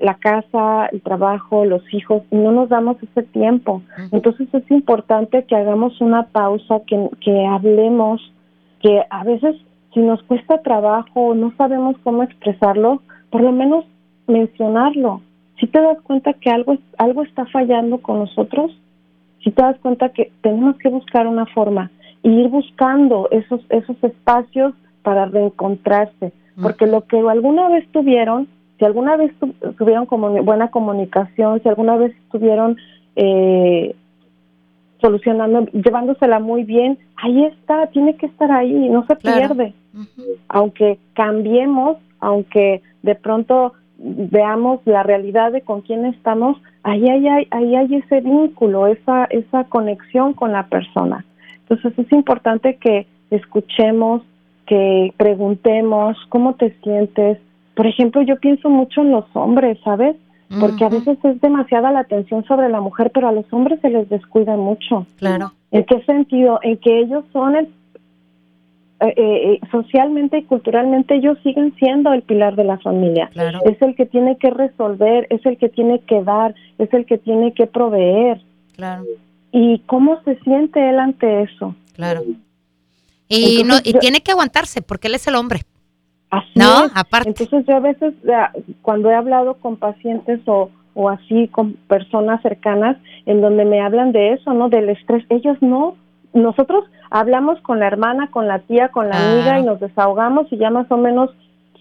la 0.00 0.14
casa, 0.14 0.86
el 0.92 1.02
trabajo, 1.02 1.64
los 1.64 1.82
hijos, 1.92 2.22
no 2.30 2.52
nos 2.52 2.68
damos 2.68 2.96
ese 3.02 3.24
tiempo. 3.24 3.82
Entonces 4.12 4.48
es 4.52 4.70
importante 4.70 5.44
que 5.44 5.56
hagamos 5.56 6.00
una 6.00 6.26
pausa, 6.26 6.80
que, 6.86 7.08
que 7.20 7.46
hablemos, 7.46 8.32
que 8.80 9.02
a 9.10 9.24
veces 9.24 9.56
si 9.92 10.00
nos 10.00 10.22
cuesta 10.22 10.62
trabajo, 10.62 11.34
no 11.34 11.52
sabemos 11.56 11.96
cómo 12.04 12.22
expresarlo, 12.22 13.02
por 13.30 13.40
lo 13.40 13.52
menos 13.52 13.84
mencionarlo. 14.26 15.22
Si 15.58 15.66
te 15.66 15.80
das 15.80 16.00
cuenta 16.02 16.32
que 16.34 16.50
algo, 16.50 16.76
algo 16.98 17.22
está 17.22 17.46
fallando 17.46 17.98
con 17.98 18.20
nosotros, 18.20 18.76
si 19.42 19.50
te 19.50 19.62
das 19.62 19.78
cuenta 19.78 20.10
que 20.10 20.32
tenemos 20.42 20.76
que 20.78 20.88
buscar 20.88 21.26
una 21.26 21.46
forma 21.46 21.90
y 22.22 22.30
ir 22.30 22.48
buscando 22.48 23.28
esos, 23.30 23.60
esos 23.70 23.96
espacios 24.02 24.74
para 25.02 25.26
reencontrarse, 25.26 26.32
porque 26.60 26.86
lo 26.86 27.06
que 27.06 27.18
alguna 27.18 27.68
vez 27.68 27.88
tuvieron 27.92 28.48
si 28.78 28.84
alguna 28.84 29.16
vez 29.16 29.32
tuvieron 29.76 30.06
como 30.06 30.30
buena 30.42 30.70
comunicación, 30.70 31.60
si 31.62 31.68
alguna 31.68 31.96
vez 31.96 32.14
estuvieron 32.24 32.76
eh, 33.16 33.96
solucionando, 35.00 35.66
llevándosela 35.72 36.38
muy 36.38 36.62
bien, 36.62 36.98
ahí 37.16 37.44
está, 37.46 37.88
tiene 37.88 38.16
que 38.16 38.26
estar 38.26 38.50
ahí, 38.52 38.88
no 38.88 39.04
se 39.06 39.16
pierde. 39.16 39.74
Aunque 40.48 40.98
cambiemos, 41.14 41.96
aunque 42.20 42.82
de 43.02 43.16
pronto 43.16 43.72
veamos 43.98 44.80
la 44.84 45.02
realidad 45.02 45.52
de 45.52 45.62
con 45.62 45.82
quién 45.82 46.04
estamos, 46.06 46.56
ahí 46.82 47.08
hay, 47.08 47.48
ahí 47.50 47.76
hay 47.76 47.94
ese 47.96 48.20
vínculo, 48.20 48.86
esa, 48.86 49.24
esa 49.24 49.64
conexión 49.64 50.32
con 50.32 50.52
la 50.52 50.66
persona. 50.68 51.24
Entonces 51.60 51.98
es 51.98 52.12
importante 52.12 52.76
que 52.76 53.06
escuchemos, 53.30 54.22
que 54.66 55.12
preguntemos 55.16 56.16
cómo 56.28 56.54
te 56.54 56.74
sientes, 56.82 57.38
por 57.74 57.86
ejemplo, 57.86 58.22
yo 58.22 58.36
pienso 58.36 58.70
mucho 58.70 59.02
en 59.02 59.10
los 59.10 59.24
hombres, 59.34 59.78
¿sabes? 59.84 60.16
Porque 60.60 60.84
a 60.84 60.88
veces 60.88 61.18
es 61.22 61.40
demasiada 61.42 61.92
la 61.92 62.00
atención 62.00 62.42
sobre 62.44 62.70
la 62.70 62.80
mujer, 62.80 63.10
pero 63.12 63.28
a 63.28 63.32
los 63.32 63.44
hombres 63.52 63.80
se 63.82 63.90
les 63.90 64.08
descuida 64.08 64.56
mucho. 64.56 65.06
Claro. 65.18 65.52
¿En 65.70 65.84
qué 65.84 66.02
sentido? 66.04 66.58
En 66.62 66.78
que 66.78 67.00
ellos 67.00 67.24
son 67.32 67.54
el 67.54 67.68
eh, 69.00 69.14
eh, 69.16 69.52
eh, 69.52 69.60
socialmente 69.70 70.38
y 70.38 70.44
culturalmente 70.44 71.14
ellos 71.14 71.38
siguen 71.44 71.72
siendo 71.76 72.12
el 72.12 72.22
pilar 72.22 72.56
de 72.56 72.64
la 72.64 72.78
familia. 72.78 73.30
Claro. 73.32 73.60
Es 73.64 73.80
el 73.80 73.94
que 73.94 74.06
tiene 74.06 74.36
que 74.38 74.50
resolver, 74.50 75.28
es 75.30 75.46
el 75.46 75.56
que 75.56 75.68
tiene 75.68 76.00
que 76.00 76.24
dar, 76.24 76.56
es 76.78 76.92
el 76.92 77.06
que 77.06 77.16
tiene 77.16 77.54
que 77.54 77.68
proveer. 77.68 78.40
Claro. 78.74 79.04
¿Y 79.52 79.78
cómo 79.86 80.20
se 80.24 80.36
siente 80.40 80.90
él 80.90 80.98
ante 80.98 81.42
eso? 81.42 81.76
Claro. 81.94 82.22
Y, 83.28 83.62
no, 83.64 83.76
y 83.84 83.92
tiene 83.94 84.20
que 84.20 84.32
aguantarse 84.32 84.82
porque 84.82 85.06
él 85.06 85.14
es 85.14 85.28
el 85.28 85.36
hombre. 85.36 85.60
Así 86.30 86.50
no, 86.56 86.86
aparte. 86.92 87.28
Entonces 87.28 87.64
yo 87.66 87.76
a 87.76 87.80
veces 87.80 88.14
cuando 88.82 89.10
he 89.10 89.14
hablado 89.14 89.54
con 89.54 89.76
pacientes 89.76 90.40
o, 90.46 90.70
o 90.94 91.08
así 91.08 91.46
con 91.48 91.74
personas 91.86 92.42
cercanas 92.42 92.96
en 93.26 93.40
donde 93.42 93.64
me 93.64 93.80
hablan 93.80 94.10
de 94.10 94.32
eso, 94.32 94.52
¿no? 94.54 94.68
Del 94.68 94.88
estrés, 94.88 95.24
ellos 95.28 95.56
no. 95.60 95.96
Nosotros 96.34 96.84
hablamos 97.10 97.60
con 97.62 97.80
la 97.80 97.86
hermana, 97.86 98.30
con 98.30 98.46
la 98.46 98.60
tía, 98.60 98.88
con 98.88 99.08
la 99.08 99.16
amiga 99.16 99.58
y 99.58 99.64
nos 99.64 99.80
desahogamos 99.80 100.52
y 100.52 100.58
ya 100.58 100.70
más 100.70 100.90
o 100.90 100.96
menos 100.96 101.30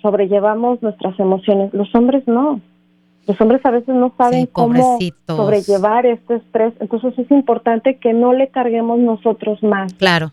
sobrellevamos 0.02 0.82
nuestras 0.82 1.20
emociones. 1.20 1.74
Los 1.74 1.94
hombres 1.96 2.28
no. 2.28 2.62
Los 3.28 3.40
hombres 3.42 3.66
a 3.66 3.72
veces 3.72 3.94
no 3.94 4.14
saben 4.18 4.46
Sí, 4.46 4.50
cómo 4.52 5.00
sobrellevar 5.28 6.06
este 6.06 6.36
estrés. 6.36 6.74
Entonces 6.80 7.18
es 7.20 7.30
importante 7.30 7.98
que 7.98 8.14
no 8.14 8.32
le 8.32 8.48
carguemos 8.50 9.00
nosotros 9.00 9.62
más. 9.64 9.94
Claro. 9.96 10.32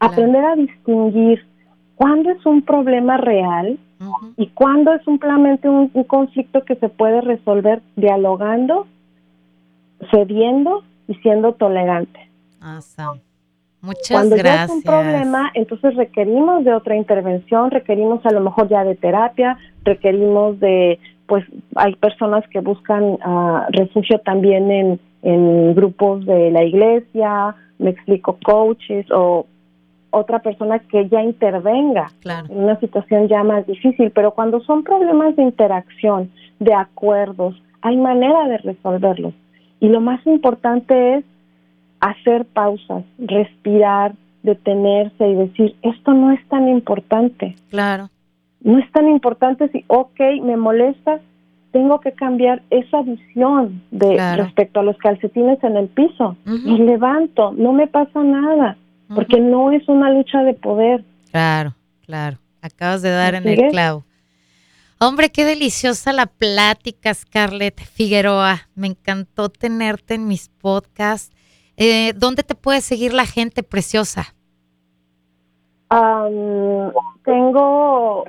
Aprender 0.00 0.44
a 0.44 0.56
distinguir 0.56 1.44
cuándo 1.94 2.30
es 2.30 2.44
un 2.46 2.62
problema 2.62 3.18
real 3.18 3.78
y 4.36 4.48
cuándo 4.48 4.92
es 4.94 5.04
simplemente 5.04 5.68
un, 5.68 5.90
un 5.92 6.04
conflicto 6.04 6.64
que 6.64 6.74
se 6.76 6.88
puede 6.88 7.20
resolver 7.20 7.82
dialogando, 7.96 8.86
cediendo 10.10 10.82
y 11.06 11.14
siendo 11.16 11.52
tolerante. 11.52 12.18
Awesome. 12.60 13.20
Muchas 13.82 14.10
Cuando 14.12 14.36
ya 14.36 14.42
gracias. 14.42 14.70
es 14.70 14.76
un 14.76 14.82
problema, 14.82 15.50
entonces 15.54 15.96
requerimos 15.96 16.64
de 16.64 16.72
otra 16.72 16.96
intervención, 16.96 17.70
requerimos 17.72 18.24
a 18.24 18.30
lo 18.30 18.40
mejor 18.40 18.68
ya 18.68 18.84
de 18.84 18.94
terapia, 18.94 19.58
requerimos 19.84 20.60
de, 20.60 21.00
pues 21.26 21.44
hay 21.74 21.96
personas 21.96 22.46
que 22.48 22.60
buscan 22.60 23.18
ah, 23.24 23.66
refugio 23.70 24.20
también 24.20 24.70
en, 24.70 25.00
en 25.22 25.74
grupos 25.74 26.24
de 26.26 26.52
la 26.52 26.62
iglesia, 26.62 27.56
me 27.80 27.90
explico, 27.90 28.38
coaches 28.44 29.06
o 29.10 29.46
otra 30.10 30.38
persona 30.40 30.78
que 30.78 31.08
ya 31.08 31.22
intervenga 31.22 32.06
Claro. 32.20 32.46
en 32.50 32.62
una 32.64 32.78
situación 32.78 33.26
ya 33.28 33.42
más 33.42 33.66
difícil, 33.66 34.12
pero 34.12 34.30
cuando 34.32 34.60
son 34.60 34.84
problemas 34.84 35.34
de 35.36 35.42
interacción, 35.42 36.30
de 36.60 36.74
acuerdos, 36.74 37.60
hay 37.80 37.96
manera 37.96 38.46
de 38.46 38.58
resolverlos. 38.58 39.34
Y 39.80 39.88
lo 39.88 40.00
más 40.00 40.24
importante 40.26 41.16
es 41.16 41.24
hacer 42.02 42.44
pausas, 42.44 43.04
respirar, 43.18 44.14
detenerse 44.42 45.28
y 45.28 45.34
decir, 45.34 45.76
esto 45.82 46.12
no 46.12 46.32
es 46.32 46.46
tan 46.48 46.68
importante. 46.68 47.54
Claro. 47.70 48.10
No 48.60 48.78
es 48.78 48.90
tan 48.92 49.08
importante 49.08 49.68
si, 49.70 49.84
ok, 49.86 50.18
me 50.42 50.56
molesta, 50.56 51.20
tengo 51.70 52.00
que 52.00 52.12
cambiar 52.12 52.62
esa 52.70 53.02
visión 53.02 53.82
de 53.92 54.14
Claro. 54.14 54.44
respecto 54.44 54.80
a 54.80 54.82
los 54.82 54.96
calcetines 54.98 55.62
en 55.62 55.76
el 55.76 55.88
piso. 55.88 56.36
Me 56.44 56.78
levanto, 56.78 57.52
no 57.52 57.72
me 57.72 57.86
pasa 57.86 58.22
nada, 58.22 58.76
porque 59.14 59.40
no 59.40 59.70
es 59.72 59.88
una 59.88 60.10
lucha 60.12 60.42
de 60.42 60.54
poder. 60.54 61.04
Claro, 61.30 61.74
claro. 62.04 62.38
Acabas 62.60 63.00
de 63.02 63.10
dar 63.10 63.34
en 63.36 63.48
el 63.48 63.70
clavo. 63.70 64.04
Hombre, 65.00 65.30
qué 65.30 65.44
deliciosa 65.44 66.12
la 66.12 66.26
plática, 66.26 67.12
Scarlett 67.14 67.80
Figueroa. 67.80 68.68
Me 68.74 68.88
encantó 68.88 69.48
tenerte 69.48 70.14
en 70.14 70.28
mis 70.28 70.48
podcasts. 70.48 71.34
Eh, 71.76 72.12
¿Dónde 72.16 72.42
te 72.42 72.54
puede 72.54 72.80
seguir 72.80 73.12
la 73.14 73.26
gente 73.26 73.62
preciosa? 73.62 74.34
Am, 75.88 76.92
tengo, 77.24 78.24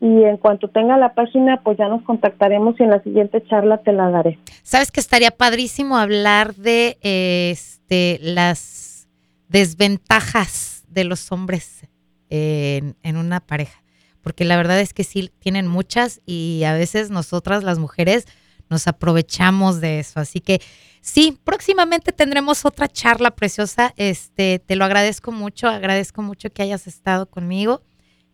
Y 0.00 0.24
en 0.24 0.36
cuanto 0.36 0.68
tenga 0.68 0.98
la 0.98 1.14
página, 1.14 1.60
pues 1.62 1.78
ya 1.78 1.88
nos 1.88 2.02
contactaremos 2.02 2.78
y 2.78 2.82
en 2.82 2.90
la 2.90 3.02
siguiente 3.02 3.42
charla 3.48 3.78
te 3.78 3.92
la 3.92 4.10
daré. 4.10 4.38
Sabes 4.62 4.90
que 4.90 5.00
estaría 5.00 5.30
padrísimo 5.30 5.96
hablar 5.96 6.54
de 6.54 6.98
este, 7.02 8.18
las 8.20 9.08
desventajas 9.48 10.73
de 10.94 11.04
los 11.04 11.30
hombres 11.32 11.82
en, 12.30 13.16
una 13.16 13.40
pareja, 13.40 13.82
porque 14.22 14.44
la 14.44 14.56
verdad 14.56 14.80
es 14.80 14.94
que 14.94 15.04
sí 15.04 15.30
tienen 15.38 15.66
muchas 15.66 16.20
y 16.26 16.62
a 16.64 16.72
veces 16.72 17.10
nosotras 17.10 17.62
las 17.62 17.78
mujeres 17.78 18.26
nos 18.70 18.88
aprovechamos 18.88 19.80
de 19.80 20.00
eso. 20.00 20.20
Así 20.20 20.40
que 20.40 20.60
sí, 21.00 21.38
próximamente 21.44 22.12
tendremos 22.12 22.64
otra 22.64 22.88
charla 22.88 23.32
preciosa. 23.36 23.92
Este, 23.96 24.58
te 24.58 24.74
lo 24.74 24.84
agradezco 24.84 25.30
mucho, 25.30 25.68
agradezco 25.68 26.22
mucho 26.22 26.50
que 26.50 26.62
hayas 26.62 26.86
estado 26.86 27.26
conmigo 27.26 27.82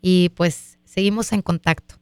y 0.00 0.30
pues 0.30 0.78
seguimos 0.84 1.32
en 1.32 1.42
contacto. 1.42 1.99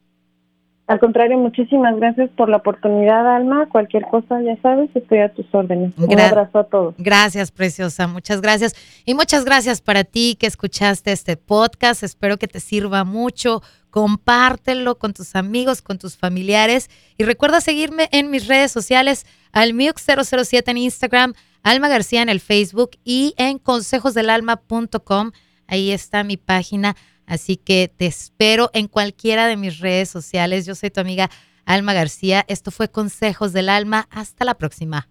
Al 0.89 0.99
contrario, 0.99 1.37
muchísimas 1.37 1.95
gracias 1.97 2.31
por 2.35 2.49
la 2.49 2.57
oportunidad, 2.57 3.35
Alma. 3.35 3.67
Cualquier 3.71 4.03
cosa, 4.07 4.41
ya 4.41 4.59
sabes, 4.63 4.89
estoy 4.95 5.19
a 5.19 5.31
tus 5.31 5.45
órdenes. 5.53 5.93
Un 5.97 6.07
Gra- 6.07 6.29
abrazo 6.29 6.57
a 6.57 6.63
todos. 6.63 6.95
Gracias, 6.97 7.51
preciosa. 7.51 8.07
Muchas 8.07 8.41
gracias. 8.41 8.73
Y 9.05 9.13
muchas 9.13 9.45
gracias 9.45 9.81
para 9.81 10.03
ti 10.03 10.35
que 10.39 10.47
escuchaste 10.47 11.11
este 11.11 11.37
podcast. 11.37 12.01
Espero 12.01 12.37
que 12.37 12.47
te 12.47 12.59
sirva 12.59 13.03
mucho. 13.03 13.61
Compártelo 13.91 14.97
con 14.97 15.13
tus 15.13 15.35
amigos, 15.35 15.83
con 15.83 15.99
tus 15.99 16.17
familiares. 16.17 16.89
Y 17.19 17.23
recuerda 17.23 17.61
seguirme 17.61 18.09
en 18.11 18.31
mis 18.31 18.47
redes 18.47 18.71
sociales, 18.71 19.27
almiux007 19.53 20.63
en 20.71 20.77
Instagram, 20.77 21.33
Alma 21.61 21.87
García 21.87 22.23
en 22.23 22.29
el 22.29 22.39
Facebook 22.39 22.91
y 23.03 23.35
en 23.37 23.59
consejosdelalma.com. 23.59 25.31
Ahí 25.67 25.91
está 25.91 26.23
mi 26.23 26.37
página. 26.37 26.95
Así 27.29 27.57
que 27.57 27.93
te 27.95 28.07
espero 28.07 28.71
en 28.73 28.87
cualquiera 28.87 29.47
de 29.47 29.55
mis 29.55 29.77
redes 29.77 30.09
sociales. 30.09 30.65
Yo 30.65 30.73
soy 30.73 30.89
tu 30.89 30.99
amiga 30.99 31.29
Alma 31.63 31.93
García. 31.93 32.43
Esto 32.47 32.71
fue 32.71 32.89
Consejos 32.89 33.53
del 33.53 33.69
Alma. 33.69 34.07
Hasta 34.09 34.45
la 34.45 34.55
próxima. 34.55 35.07